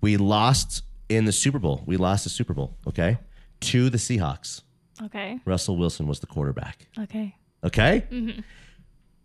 [0.00, 1.82] We lost in the Super Bowl.
[1.86, 3.18] We lost the Super Bowl, okay,
[3.60, 4.62] to the Seahawks.
[5.02, 5.38] Okay.
[5.44, 6.86] Russell Wilson was the quarterback.
[6.98, 7.34] Okay.
[7.64, 8.04] Okay?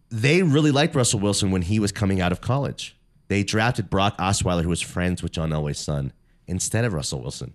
[0.10, 2.96] They really liked Russell Wilson when he was coming out of college.
[3.28, 6.14] They drafted Brock Osweiler, who was friends with John Elway's son,
[6.48, 7.54] instead of Russell Wilson.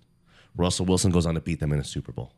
[0.55, 2.33] Russell Wilson goes on to beat them in a Super Bowl.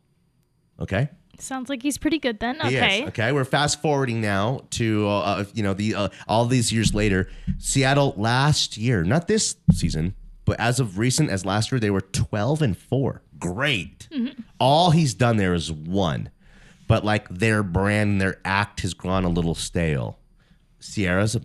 [0.78, 1.08] Okay?
[1.38, 2.60] Sounds like he's pretty good then.
[2.60, 3.06] He is, Okay.
[3.08, 3.32] okay.
[3.32, 7.28] We're fast forwarding now to uh, uh, you know the uh, all these years later.
[7.58, 12.00] Seattle last year, not this season, but as of recent as last year, they were
[12.00, 13.22] twelve and four.
[13.40, 14.08] Great.
[14.60, 16.30] All he's done there is one,
[16.86, 20.20] but like their brand, and their act has gone a little stale.
[20.80, 21.40] Ciara's a,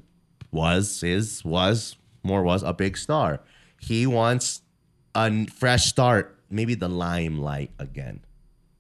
[0.51, 3.41] was is was more was a big star.
[3.79, 4.62] He wants
[5.15, 8.21] a fresh start, maybe the limelight again.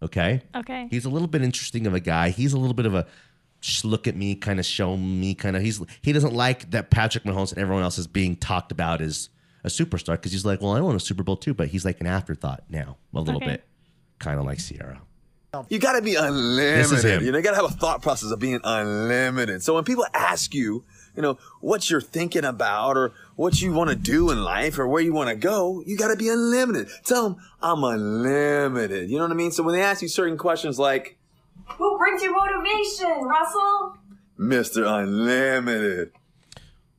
[0.01, 0.41] Okay.
[0.55, 0.87] Okay.
[0.89, 2.29] He's a little bit interesting of a guy.
[2.29, 3.05] He's a little bit of a
[3.83, 5.61] look at me, kind of show me, kind of.
[5.61, 9.29] He's he doesn't like that Patrick Mahomes and everyone else is being talked about as
[9.63, 11.99] a superstar because he's like, well, I want a Super Bowl too, but he's like
[11.99, 13.47] an afterthought now, a little Okay.
[13.51, 13.63] bit,
[14.19, 15.01] kind of like Ciara.
[15.67, 16.79] You got to be unlimited.
[16.85, 17.23] This is him.
[17.25, 19.63] You know, you got to have a thought process of being unlimited.
[19.63, 23.89] So when people ask you, you know, what you're thinking about or what you want
[23.89, 26.87] to do in life or where you want to go, you got to be unlimited.
[27.05, 29.09] Tell them I'm unlimited.
[29.09, 29.51] You know what I mean?
[29.51, 31.17] So when they ask you certain questions like,
[31.77, 33.97] Who brings you motivation, Russell?
[34.39, 34.85] Mr.
[34.87, 36.11] Unlimited.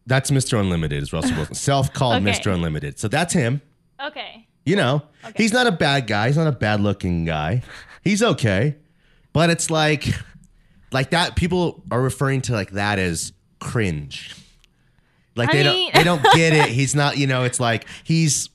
[0.07, 0.59] That's Mr.
[0.59, 2.33] Unlimited, is Russell Wilson, self-called Okay.
[2.33, 2.53] Mr.
[2.53, 2.99] Unlimited.
[2.99, 3.62] So that's him.
[4.05, 4.46] Okay.
[4.66, 5.03] You know,
[5.37, 6.27] he's not a bad guy.
[6.27, 7.62] He's not a bad-looking guy.
[8.03, 8.77] He's okay,
[9.33, 10.07] but it's like,
[10.92, 11.35] like that.
[11.37, 14.35] People are referring to like that as cringe.
[15.37, 16.68] Like I they mean- don't they don't get it.
[16.70, 17.16] He's not.
[17.18, 18.51] You know, it's like he's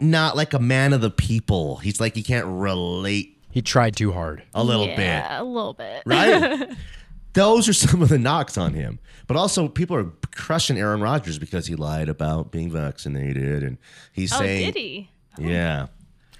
[0.00, 1.76] not like a man of the people.
[1.76, 4.42] He's like he can't relate He tried too hard.
[4.54, 6.02] a little yeah, bit, a little bit.
[6.06, 6.70] right?
[7.32, 8.98] Those are some of the knocks on him.
[9.28, 13.78] But also, people are crushing Aaron Rodgers because he lied about being vaccinated, and
[14.12, 15.10] he's oh, saying, did he?
[15.38, 15.86] "Yeah."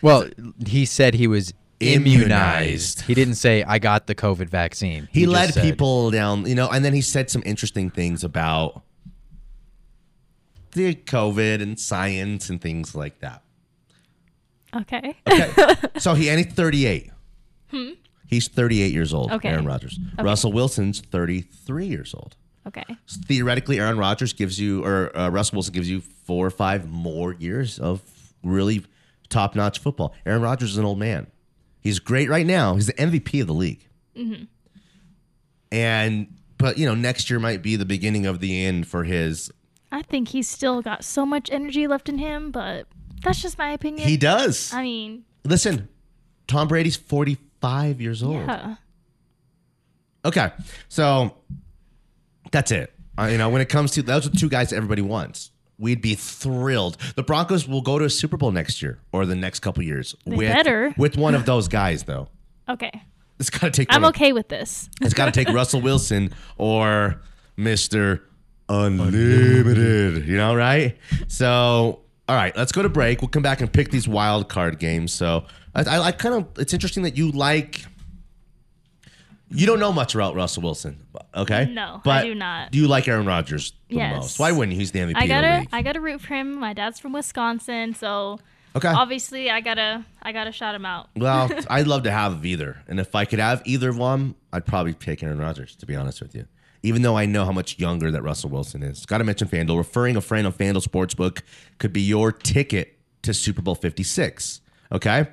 [0.03, 0.29] Well,
[0.67, 2.21] he said he was Immunized.
[2.21, 3.01] immunized.
[3.03, 5.09] He didn't say I got the COVID vaccine.
[5.13, 8.23] he, just led said- people down, you know, and then he said some interesting things
[8.23, 8.83] about
[10.73, 13.43] the COVID and science and things like that.
[14.77, 15.17] Okay.
[15.29, 17.11] Okay, so he and he's 38.
[18.27, 19.31] He's 38 years old.
[19.31, 19.37] Hmm?
[19.37, 19.49] Okay.
[19.49, 19.99] Aaron Rodgers.
[20.15, 20.23] Okay.
[20.23, 22.37] Russell Wilson's 33 years old.
[22.65, 22.85] Okay.
[23.27, 27.33] Theoretically, Aaron Rodgers gives you, or uh, Russell Wilson gives you four or five more
[27.35, 28.03] years of
[28.45, 28.85] really
[29.31, 30.15] top-notch football.
[30.25, 31.27] Aaron Rodgers is an old man.
[31.81, 32.75] He's great right now.
[32.75, 33.87] He's the MVP of the league.
[35.73, 39.51] And but you know, next year might be the beginning of the end for his.
[39.93, 42.87] I think he's still got so much energy left in him, but
[43.23, 44.07] that's just my opinion.
[44.09, 44.73] He does.
[44.73, 45.89] I mean, Listen,
[46.47, 48.35] Tom Brady's 45 years old.
[48.47, 48.77] yeah.
[50.25, 50.51] Okay,
[50.89, 51.35] so
[52.53, 52.93] that's it.
[53.19, 55.51] Uh, you know, when it comes to those are the two guys everybody wants.
[55.81, 56.99] We'd be thrilled.
[57.17, 60.15] The Broncos will go to a Super Bowl next year or the next couple years.
[60.27, 60.95] They with, better.
[60.99, 62.29] with one of those guys, though.
[62.69, 62.93] Okay.
[63.41, 63.89] It's got to take.
[63.91, 64.89] I'm one of- okay with this.
[65.01, 67.21] It's got to take Russell Wilson or
[67.57, 68.23] Mister
[68.69, 70.27] Unlimited.
[70.27, 70.97] You know, right?
[71.27, 73.23] So, all right, let's go to break.
[73.23, 75.13] We'll come back and pick these wild card games.
[75.13, 76.47] So, I, I, I kind of.
[76.59, 77.85] It's interesting that you like.
[79.53, 81.67] You don't know much about Russell Wilson, okay?
[81.73, 82.71] No, I but do not.
[82.71, 84.17] Do you like Aaron Rodgers the Yes.
[84.17, 84.39] most?
[84.39, 84.79] Why wouldn't you?
[84.79, 85.69] He's the MVP I of the gotta, league.
[85.73, 86.59] I gotta root for him.
[86.61, 88.39] My dad's from Wisconsin, so
[88.77, 88.89] Okay.
[88.89, 91.11] obviously I gotta, I gotta shout him out.
[91.17, 92.83] Well, I'd love to have either.
[92.87, 96.21] And if I could have either one, I'd probably pick Aaron Rodgers, to be honest
[96.23, 96.47] with you.
[96.85, 99.05] Even though I know how much younger that Russell Wilson is.
[99.05, 99.77] Got to mention FanDuel.
[99.77, 101.43] Referring a friend on FanDuel Sportsbook
[101.79, 104.61] could be your ticket to Super Bowl 56.
[104.93, 105.27] Okay.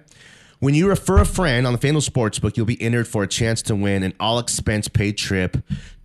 [0.60, 3.62] When you refer a friend on the FanDuel Sportsbook, you'll be entered for a chance
[3.64, 5.58] to win an all expense paid trip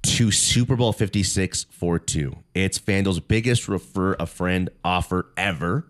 [0.03, 2.37] to Super Bowl 56 for two.
[2.53, 5.87] It's FanDuel's biggest refer a friend offer ever.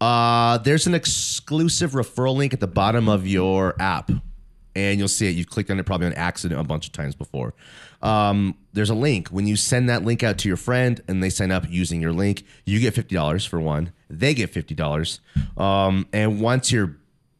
[0.00, 4.10] Uh, there's an exclusive referral link at the bottom of your app,
[4.74, 5.36] and you'll see it.
[5.36, 7.54] You've clicked on it probably on accident a bunch of times before.
[8.02, 9.28] Um, there's a link.
[9.28, 12.12] When you send that link out to your friend and they sign up using your
[12.12, 13.92] link, you get $50 for one.
[14.10, 15.20] They get $50.
[15.56, 16.96] Um, and once your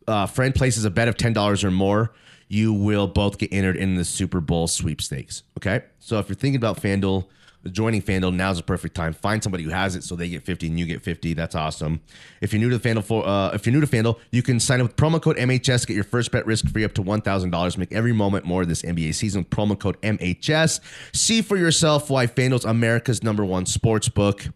[0.06, 2.12] uh, friend places a bet of $10 or more,
[2.48, 5.42] you will both get entered in the Super Bowl sweepstakes.
[5.58, 5.84] Okay.
[5.98, 7.26] So if you're thinking about FanDuel,
[7.70, 9.12] joining FanDuel, now's the perfect time.
[9.12, 11.34] Find somebody who has it so they get 50 and you get 50.
[11.34, 12.00] That's awesome.
[12.40, 14.60] If you're new to the FanDuel, for, uh, if you're new to FanDuel, you can
[14.60, 17.78] sign up with promo code MHS, get your first bet risk free up to $1,000.
[17.78, 20.80] Make every moment more of this NBA season promo code MHS.
[21.12, 24.46] See for yourself why FanDuel's America's number one sports book.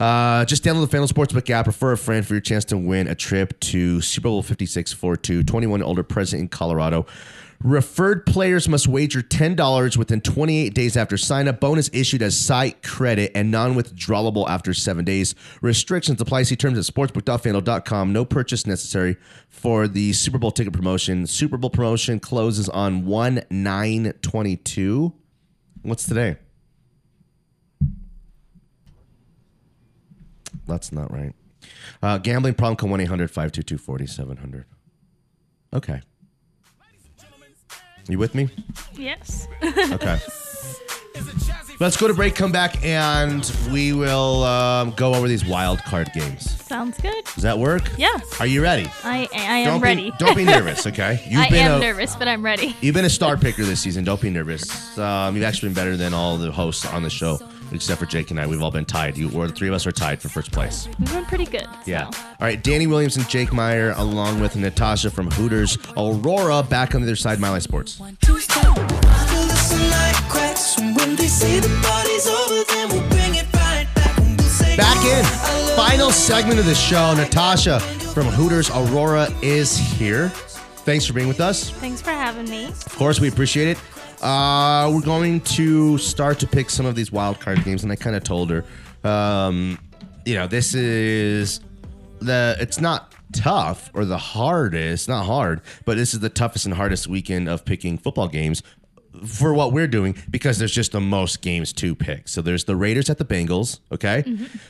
[0.00, 3.06] Uh, just download the FanDuel Sportsbook app, refer a friend for your chance to win
[3.06, 7.06] a trip to Super Bowl 56 42, 21 and older, present in Colorado.
[7.64, 11.60] Referred players must wager $10 within 28 days after sign up.
[11.60, 15.34] Bonus issued as site credit and non withdrawable after seven days.
[15.62, 16.42] Restrictions apply.
[16.42, 18.12] See terms at sportsbook.fanduel.com.
[18.12, 19.16] No purchase necessary
[19.48, 21.26] for the Super Bowl ticket promotion.
[21.26, 25.14] Super Bowl promotion closes on 1 9 22.
[25.80, 26.36] What's today?
[30.66, 31.32] That's not right.
[32.02, 34.66] Uh, gambling problem, call 1 800 522 4700.
[35.72, 36.02] Okay.
[38.08, 38.48] You with me?
[38.94, 39.48] Yes.
[39.62, 40.18] Okay.
[41.80, 46.08] Let's go to break, come back, and we will um, go over these wild card
[46.14, 46.48] games.
[46.64, 47.24] Sounds good.
[47.34, 47.82] Does that work?
[47.98, 48.16] Yeah.
[48.38, 48.88] Are you ready?
[49.02, 50.10] I I am don't ready.
[50.10, 51.20] Be, don't be nervous, okay?
[51.34, 52.76] I am a, nervous, but I'm ready.
[52.80, 54.04] You've been a star picker this season.
[54.04, 54.96] Don't be nervous.
[54.96, 57.38] Um, you've actually been better than all the hosts on the show,
[57.72, 58.46] except for Jake and I.
[58.46, 59.16] We've all been tied.
[59.16, 60.88] You, or the three of us are tied for first place.
[60.98, 61.66] We've been pretty good.
[61.86, 62.06] Yeah.
[62.06, 62.62] All right.
[62.62, 67.16] Danny Williams and Jake Meyer, along with Natasha from Hooters, Aurora, back on the other
[67.16, 67.40] side.
[67.40, 68.00] Mile High Sports.
[74.76, 75.24] Back in.
[75.76, 77.14] Final segment of the show.
[77.14, 80.28] Natasha from Hooters Aurora is here.
[80.84, 81.70] Thanks for being with us.
[81.70, 82.66] Thanks for having me.
[82.66, 83.78] Of course, we appreciate it.
[84.24, 87.96] Uh, we're going to start to pick some of these wild card games, and I
[87.96, 88.64] kind of told her,
[89.06, 89.78] um,
[90.24, 91.60] you know, this is
[92.20, 92.56] the.
[92.58, 97.06] It's not tough or the hardest, not hard, but this is the toughest and hardest
[97.06, 98.62] weekend of picking football games
[99.26, 102.28] for what we're doing because there's just the most games to pick.
[102.28, 104.24] So there's the Raiders at the Bengals, okay?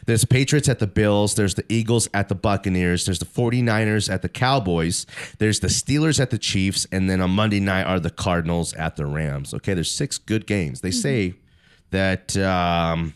[0.07, 4.23] There's Patriots at the Bills, there's the Eagles at the Buccaneers, there's the 49ers at
[4.23, 5.07] the Cowboys,
[5.39, 8.97] there's the Steelers at the Chiefs, and then on Monday night are the Cardinals at
[8.97, 9.55] the Rams.
[9.55, 10.81] Okay, there's six good games.
[10.81, 11.35] They say
[11.91, 13.15] that um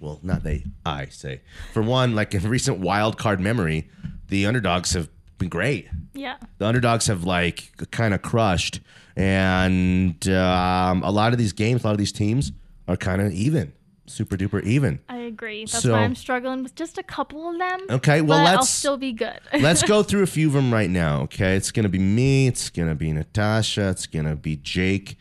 [0.00, 1.42] well, not they, I say.
[1.74, 3.90] For one, like in recent wild card memory,
[4.28, 5.10] the underdogs have
[5.40, 5.88] been great.
[6.14, 6.36] Yeah.
[6.58, 8.80] The underdogs have like kind of crushed,
[9.16, 12.52] and um, a lot of these games, a lot of these teams
[12.86, 13.72] are kind of even,
[14.06, 15.00] super duper even.
[15.08, 15.64] I agree.
[15.64, 17.80] That's So- why I'm struggling with just a couple of them.
[17.90, 19.38] Okay, well, but I'll let's- still be good.
[19.60, 21.22] Let's go through a few of them right now.
[21.22, 22.46] Okay, it's gonna be me.
[22.48, 23.88] It's gonna be Natasha.
[23.90, 25.16] It's gonna be Jake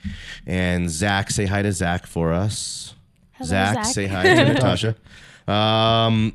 [0.46, 1.32] and Zach.
[1.32, 2.96] Say hi to Zach for us.
[3.34, 3.86] Hello, Zach, Zach.
[3.86, 4.96] say hi to Natasha.
[5.48, 6.34] Um,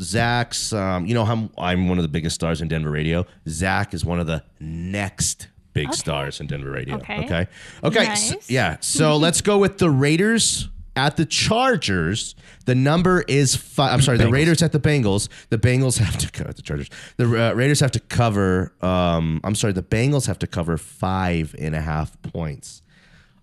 [0.00, 3.26] Zach's, um, you know, I'm, I'm one of the biggest stars in Denver radio.
[3.48, 6.96] Zach is one of the next big stars in Denver radio.
[6.96, 7.24] Okay.
[7.24, 7.46] Okay.
[7.82, 8.06] Okay.
[8.06, 8.50] s- Nice.
[8.50, 8.76] yeah.
[8.80, 12.34] So let's go with the Raiders at the Chargers.
[12.66, 13.92] The number is five.
[13.92, 15.28] I'm sorry, the Raiders at the Bengals.
[15.50, 16.88] The Bengals have to cover the Chargers.
[17.16, 18.72] The uh, Raiders have to cover.
[18.80, 22.80] Um, I'm sorry, the Bengals have to cover five and a half points.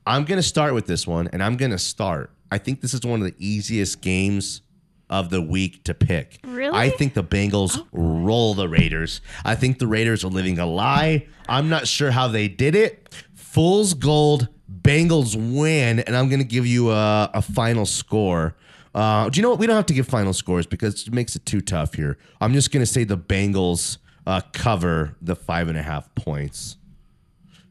[0.07, 2.31] I'm gonna start with this one, and I'm gonna start.
[2.51, 4.61] I think this is one of the easiest games
[5.11, 6.39] of the week to pick.
[6.43, 6.75] Really?
[6.75, 9.21] I think the Bengals roll the Raiders.
[9.45, 11.27] I think the Raiders are living a lie.
[11.47, 13.13] I'm not sure how they did it.
[13.35, 14.47] Fool's gold.
[14.81, 18.55] Bengals win, and I'm gonna give you a, a final score.
[18.95, 19.59] Uh, do you know what?
[19.59, 22.17] We don't have to give final scores because it makes it too tough here.
[22.39, 26.77] I'm just gonna say the Bengals uh, cover the five and a half points.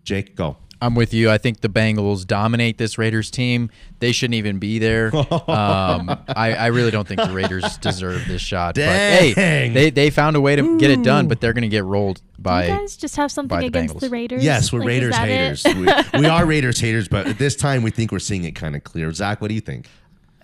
[0.04, 0.58] Jake, go.
[0.82, 1.30] I'm with you.
[1.30, 3.70] I think the Bengals dominate this Raiders team.
[3.98, 5.10] They shouldn't even be there.
[5.50, 8.74] Um, I, I really don't think the Raiders deserve this shot.
[8.76, 9.34] But Dang.
[9.34, 11.84] hey, they, they found a way to get it done, but they're going to get
[11.84, 12.66] rolled by.
[12.66, 14.00] you guys just have something the against Bengals.
[14.00, 14.44] the Raiders?
[14.44, 15.64] Yes, we're Like, Raiders haters.
[15.64, 18.76] we, we are Raiders haters, but at this time we think we're seeing it kind
[18.76, 19.12] of clear.
[19.12, 19.86] Zach, what do you think?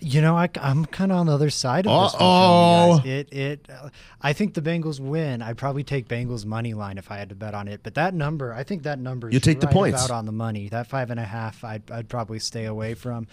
[0.01, 2.21] You know, I, am kind of on the other side of this.
[2.21, 3.03] Uh-oh.
[3.05, 3.89] It, it, uh,
[4.21, 5.41] I think the Bengals win.
[5.41, 7.81] I'd probably take Bengals money line if I had to bet on it.
[7.83, 10.05] But that number, I think that number You take the right points.
[10.05, 10.69] about on the money.
[10.69, 13.27] That five and a half, I'd, I'd probably stay away from.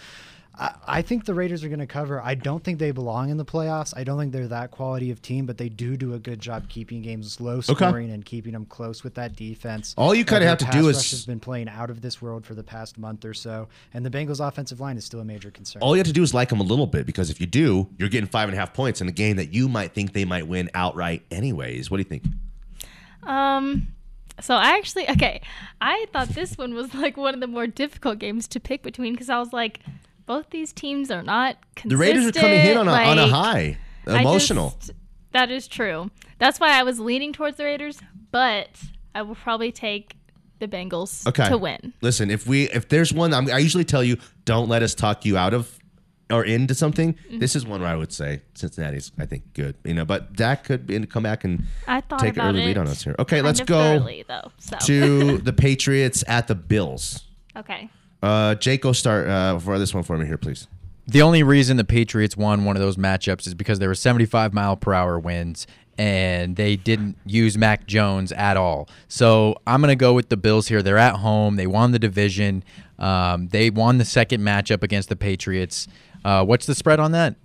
[0.56, 2.22] I, I think the Raiders are going to cover.
[2.22, 3.92] I don't think they belong in the playoffs.
[3.98, 6.70] I don't think they're that quality of team, but they do do a good job
[6.70, 9.96] keeping games low scoring and keeping them close with that defense.
[9.98, 12.22] All you kinda Uh, have to do is- rush has been playing out of this
[12.22, 15.26] world for the past month or so, and the Bengals' offensive line is still a
[15.26, 15.82] major concern.
[15.82, 17.88] All you have to do is like them a little bit because if you do,
[17.98, 20.26] you're getting five and a half points in a game that you might think they
[20.26, 21.90] might win outright anyways.
[21.90, 22.24] What do you think?
[23.24, 23.88] Um,
[24.42, 25.42] so I actually okay.
[25.82, 29.14] I thought this one was like one of the more difficult games to pick between
[29.14, 29.80] because I was like,
[30.26, 31.90] both these teams are not consistent.
[31.92, 31.98] The.
[31.98, 34.76] Raiders are coming in on a, on a high, emotional.
[34.80, 34.92] just-
[35.32, 36.12] that is true.
[36.38, 38.00] That's why I was leaning towards the Raiders,
[38.32, 38.70] but
[39.16, 40.16] I will probably take
[40.60, 41.50] the Bengals okay.
[41.50, 41.94] to win.
[42.02, 45.26] Listen, if we if there's one, I'm, I usually tell you, don't let us talk
[45.26, 45.80] you out of
[46.32, 47.14] or into something.
[47.14, 47.40] Mm-hmm.
[47.40, 49.76] This is one where I would say Cincinnati's, I think, good.
[49.84, 52.88] You know, but Dak could be, come back and I take an early lead on
[52.88, 53.16] us here.
[53.20, 54.52] Okay, let's go thoroughly, though.
[54.58, 57.24] So to the Patriots at the Bills.
[57.56, 57.90] okay.
[58.24, 60.68] Uh, Jake, go start uh, for this one for me here, please.
[61.06, 64.54] The only reason the Patriots won one of those matchups is because there were 75
[64.54, 65.68] mile per hour winds
[65.98, 68.88] and they didn't use Mac Jones at all.
[69.10, 70.82] So I'm going to go with the Bills here.
[70.82, 71.58] They're at home.
[71.58, 72.64] They won the division.
[72.98, 75.90] Um, they won the second matchup against the Patriots.
[76.24, 77.36] Uh, what's the spread on that?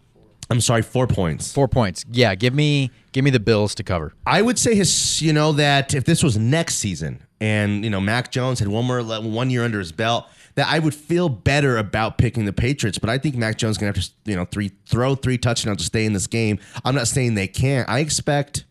[0.48, 1.52] I'm sorry, four points.
[1.52, 2.04] Four points.
[2.10, 4.14] Yeah, give me give me the Bills to cover.
[4.24, 8.00] I would say his, you know, that if this was next season and you know
[8.00, 10.26] Mac Jones had one more one year under his belt,
[10.58, 12.98] that I would feel better about picking the Patriots.
[12.98, 15.84] But I think Mac Jones gonna have to, you know, three throw three touchdowns to
[15.84, 16.58] stay in this game.
[16.84, 17.88] I'm not saying they can't.
[17.88, 18.64] I expect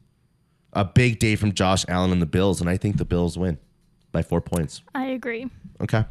[0.73, 3.57] a big day from Josh Allen and the Bills, and I think the Bills win
[4.11, 4.81] by four points.
[4.93, 5.49] I agree.
[5.81, 6.03] Okay.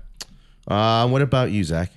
[0.66, 1.93] Uh, what about you, Zach?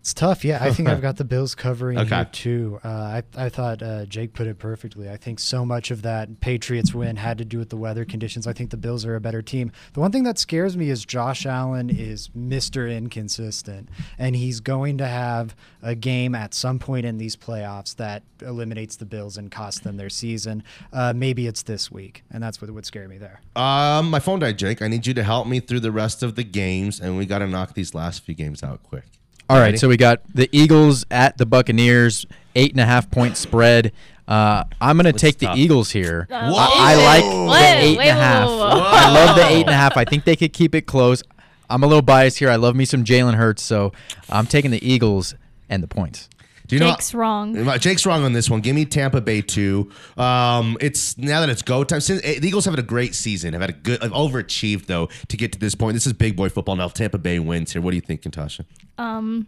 [0.00, 0.46] It's tough.
[0.46, 2.16] Yeah, I think I've got the Bills covering Okay.
[2.16, 2.80] here too.
[2.82, 5.10] Uh, I, I thought uh, Jake put it perfectly.
[5.10, 8.46] I think so much of that Patriots win had to do with the weather conditions.
[8.46, 9.72] I think the Bills are a better team.
[9.92, 12.90] The one thing that scares me is Josh Allen is Mr.
[12.90, 18.22] Inconsistent, and he's going to have a game at some point in these playoffs that
[18.40, 20.62] eliminates the Bills and costs them their season.
[20.94, 23.42] Uh, maybe it's this week, and that's what would scare me there.
[23.54, 24.80] Um, my phone died, Jake.
[24.80, 27.40] I need you to help me through the rest of the games, and we got
[27.40, 29.04] to knock these last few games out quick.
[29.50, 29.78] All right, Ready?
[29.78, 32.24] so we got the Eagles at the Buccaneers,
[32.54, 33.90] eight and a half point spread.
[34.28, 35.56] Uh, I'm going to take the tough?
[35.56, 36.28] Eagles here.
[36.30, 38.46] Uh, I, I like Whoa, the eight and a half.
[38.48, 38.80] whoa, whoa.
[38.84, 39.96] I love the eight and a half.
[39.96, 41.24] I think they could keep it close.
[41.68, 42.48] I'm a little biased here.
[42.48, 43.92] I love me some Jalen Hurts, so
[44.28, 45.34] I'm taking the Eagles
[45.68, 46.28] and the points.
[46.68, 46.92] Do you know?
[46.92, 47.68] Jake's wrong.
[47.68, 48.60] Uh, Jake's wrong on this one.
[48.60, 49.90] Give me Tampa Bay two.
[50.16, 51.98] Um, it's now that it's go time.
[51.98, 54.86] Since eh, the Eagles have had a great season, have had a good, have overachieved
[54.86, 55.94] though to get to this point.
[55.94, 56.86] This is big boy football now.
[56.86, 57.82] Tampa Bay wins here.
[57.82, 58.64] What do you think, Natasha?
[59.00, 59.46] Um,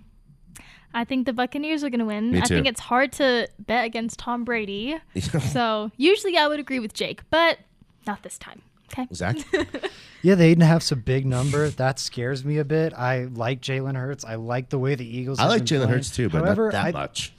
[0.95, 2.33] I think the Buccaneers are going to win.
[2.33, 4.97] Me I think it's hard to bet against Tom Brady.
[5.53, 7.59] so usually I would agree with Jake, but
[8.07, 8.63] not this time.
[8.93, 9.07] Okay.
[9.15, 9.37] Zach?
[10.25, 11.69] Yeah, the eight and a half's a big number.
[11.69, 12.95] That scares me a bit.
[12.95, 14.25] I like Jalen Hurts.
[14.25, 15.41] I like the way the Eagles.
[15.41, 15.89] I like Jalen.
[15.89, 17.33] Hurts too, but However, not that I- much.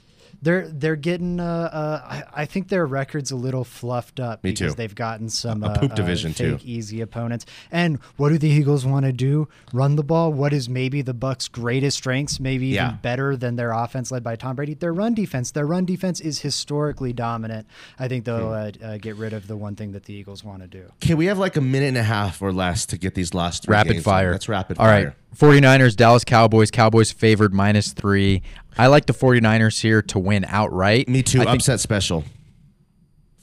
[0.44, 1.40] They're they're getting.
[1.40, 2.00] Uh, uh,
[2.34, 4.76] I, I think their record's a little fluffed up Me because too.
[4.76, 6.64] they've gotten some A uh, poop uh, division, fake too.
[6.66, 7.46] easy opponents.
[7.72, 9.48] And what do the Eagles want to do?
[9.72, 10.32] Run the ball.
[10.32, 12.38] What is maybe the Bucks' greatest strengths?
[12.38, 12.90] Maybe even Yeah.
[13.02, 14.74] better than their offense led by Tom Brady.
[14.74, 15.50] Their run defense.
[15.50, 17.66] Their run defense is historically dominant.
[17.98, 20.60] I think they'll uh, uh, get rid of the one thing that the Eagles want
[20.62, 20.84] to do.
[21.02, 23.64] Okay, we have like a minute and a half or less to get these last
[23.64, 24.02] three Rapid games in.
[24.04, 24.30] fire.
[24.32, 25.04] That's rapid All fire.
[25.06, 25.14] right.
[25.36, 26.70] 49ers, Dallas Cowboys.
[26.70, 28.42] Cowboys favored minus three.
[28.78, 31.08] I like the 49ers here to win outright.
[31.08, 31.40] Me too.
[31.40, 32.24] I think- Upset special.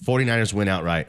[0.05, 1.07] 49ers win outright.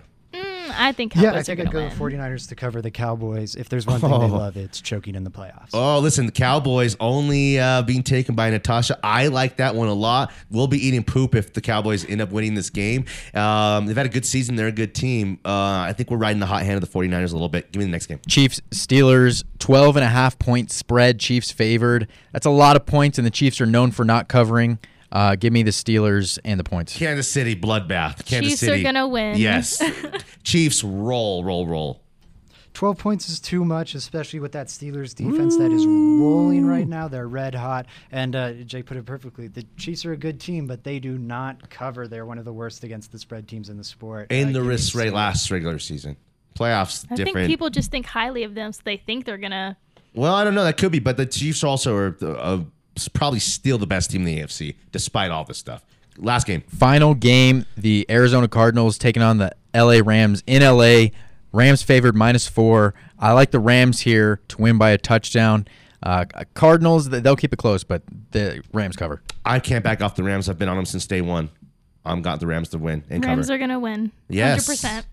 [0.77, 2.13] I think Cowboys Yeah, I are think going I'd to go win.
[2.13, 3.55] with 49ers to cover the Cowboys.
[3.55, 4.27] If there's one thing they Oh.
[4.27, 5.71] love, it's choking in the playoffs.
[5.73, 8.99] Oh, listen, the Cowboys only uh, being taken by Natasha.
[9.03, 10.33] I like that one a lot.
[10.51, 13.05] We'll be eating poop if the Cowboys end up winning this game.
[13.35, 14.57] Um, they've had a good season.
[14.57, 15.39] They're a good team.
[15.45, 15.51] Uh,
[15.89, 17.73] I think we're riding the hot hand of the 49ers a little bit.
[17.73, 18.21] Give me the next game.
[18.29, 23.19] Chiefs Steelers 12 and a half point spread Chiefs favored that's a lot of points
[23.19, 24.79] and the Chiefs are known for not covering
[25.13, 28.25] uh, give me the Steelers and the points Kansas City, bloodbath.
[28.27, 29.37] Kansas Chiefs are gonna win.
[29.39, 29.81] Yes.
[30.43, 32.01] Chiefs roll, roll, roll.
[32.75, 37.07] 12 points is too much, especially with that Steelers defense that is rolling right now.
[37.07, 37.85] They're red hot.
[38.11, 39.49] And uh, Jake put it perfectly.
[39.49, 42.09] The Chiefs are a good team, but they do not cover.
[42.09, 44.33] They're one of the worst against the spread teams in the sport.
[44.33, 45.15] In Uh, the risk rate Steelers.
[45.15, 46.17] last regular season.
[46.59, 47.35] Playoffs I different.
[47.37, 49.77] think people just think highly of them, so they think they're going to.
[50.15, 50.65] well, I don't know.
[50.65, 52.61] That could be, but the Chiefs also are uh,
[53.13, 55.85] probably still the best team in the AFC, despite all this stuff.
[56.19, 56.63] Last game.
[56.69, 61.07] final game the Arizona Cardinals taking on the LA Rams in LA
[61.53, 65.67] Rams favored minus four I like the Rams here to win by a touchdown
[66.03, 70.23] uh, Cardinals they'll keep it close but the Rams cover I can't back off the
[70.23, 70.49] Rams.
[70.49, 71.49] I've been on them since day one.
[72.05, 73.55] I'm got the Rams to win and Rams cover.
[73.55, 74.13] are going to win.
[74.29, 74.69] Yes.
[74.69, 75.05] 100%.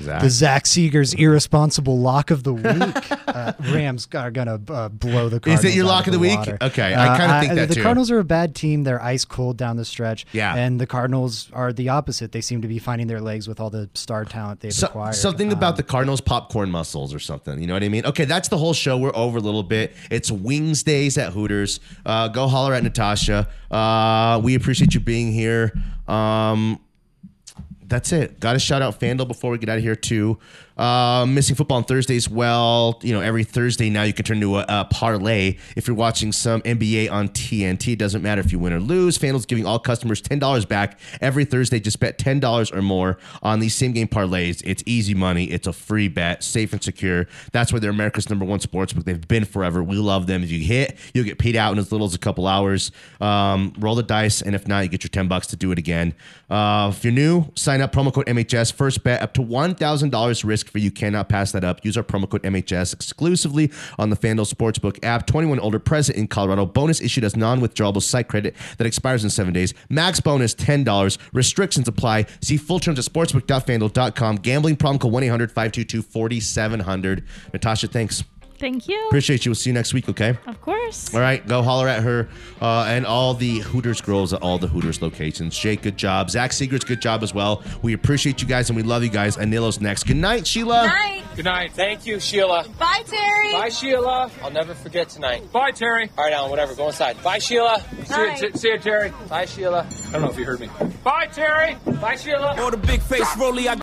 [0.00, 0.22] Zach.
[0.22, 2.66] The Zach Seegers irresponsible lock of the week.
[2.66, 5.40] uh, uh, Rams are gonna uh, blow the.
[5.40, 6.38] Cardinals Is it your lock of the week?
[6.38, 6.56] water.
[6.60, 7.82] Okay, I kinda Uh, think that the too.
[7.82, 8.84] Cardinals are a bad team.
[8.84, 10.26] They're ice cold down the stretch.
[10.32, 10.54] Yeah.
[10.54, 12.32] and the Cardinals are the opposite.
[12.32, 15.14] They seem to be finding their legs with all the star talent they've So, acquired.
[15.14, 17.60] something about the Cardinals popcorn muscles or something.
[17.60, 18.06] You know what I mean?
[18.06, 18.96] Okay, that's the whole show.
[18.96, 19.94] We're over a little bit.
[20.10, 21.80] It's Wings Days at Hooters.
[22.06, 23.48] Uh, go holler at Natasha.
[23.70, 25.72] Uh, we appreciate you being here.
[26.06, 26.80] Um,
[27.88, 28.40] that's it.
[28.40, 30.38] Got to shout out FanDuel before we get out of here too.
[30.78, 32.28] Uh, missing football on Thursdays.
[32.28, 35.96] Well, you know, every Thursday now you can turn to a, a parlay if you're
[35.96, 37.94] watching some NBA on TNT.
[37.94, 39.18] It doesn't matter if you win or lose.
[39.18, 41.80] FanDuel's giving all customers ten dollars back every Thursday.
[41.80, 44.62] Just bet ten dollars or more on these same game parlays.
[44.64, 45.44] It's easy money.
[45.46, 47.26] It's a free bet, safe and secure.
[47.52, 49.04] That's why they're America's number one sportsbook.
[49.04, 49.82] They've been forever.
[49.82, 50.44] We love them.
[50.44, 52.92] If you hit, you'll get paid out in as little as a couple hours.
[53.20, 55.78] Um, roll the dice, and if not, you get your ten bucks to do it
[55.78, 56.14] again.
[56.48, 58.72] Uh, if you're new, sign up promo code MHS.
[58.72, 61.84] First bet up to one thousand dollars for you cannot pass that up.
[61.84, 65.26] Use our promo code MHS exclusively on the FanDuel Sportsbook app.
[65.26, 66.66] 21 older, present in Colorado.
[66.66, 69.74] Bonus issued as non-withdrawable site credit that expires in seven days.
[69.88, 71.18] Max bonus ten dollars.
[71.32, 72.26] Restrictions apply.
[72.40, 74.36] See full terms at sportsbook.fanduel.com.
[74.36, 77.22] Gambling problem call 1-800-522-4700.
[77.52, 78.24] Natasha, thanks.
[78.58, 79.06] Thank you.
[79.08, 79.50] Appreciate you.
[79.50, 80.08] We'll see you next week.
[80.08, 80.36] Okay.
[80.46, 81.14] Of course.
[81.14, 82.28] All right, go holler at her
[82.60, 85.56] uh, and all the Hooters girls at all the Hooters locations.
[85.58, 86.30] Jake, good job.
[86.30, 87.62] Zach Seegers, good job as well.
[87.82, 89.36] We appreciate you guys and we love you guys.
[89.36, 90.04] Anilo's next.
[90.04, 90.86] Good night, Sheila.
[90.86, 91.24] Night.
[91.36, 91.72] Good night.
[91.72, 92.66] Thank you, Sheila.
[92.78, 93.52] Bye, Terry.
[93.52, 94.30] Bye, Sheila.
[94.42, 95.52] I'll never forget tonight.
[95.52, 96.10] Bye, Terry.
[96.18, 96.74] All right, Alan, whatever.
[96.74, 97.22] Go inside.
[97.22, 97.80] Bye, Sheila.
[98.04, 98.58] See you, Night.
[98.58, 99.12] see you, Terry.
[99.28, 99.86] Bye, Sheila.
[100.08, 100.68] I don't know if you heard me.
[101.04, 101.76] Bye, Terry.
[102.00, 102.60] Bye, Sheila.
[102.60, 103.76] Or the big face rollie, I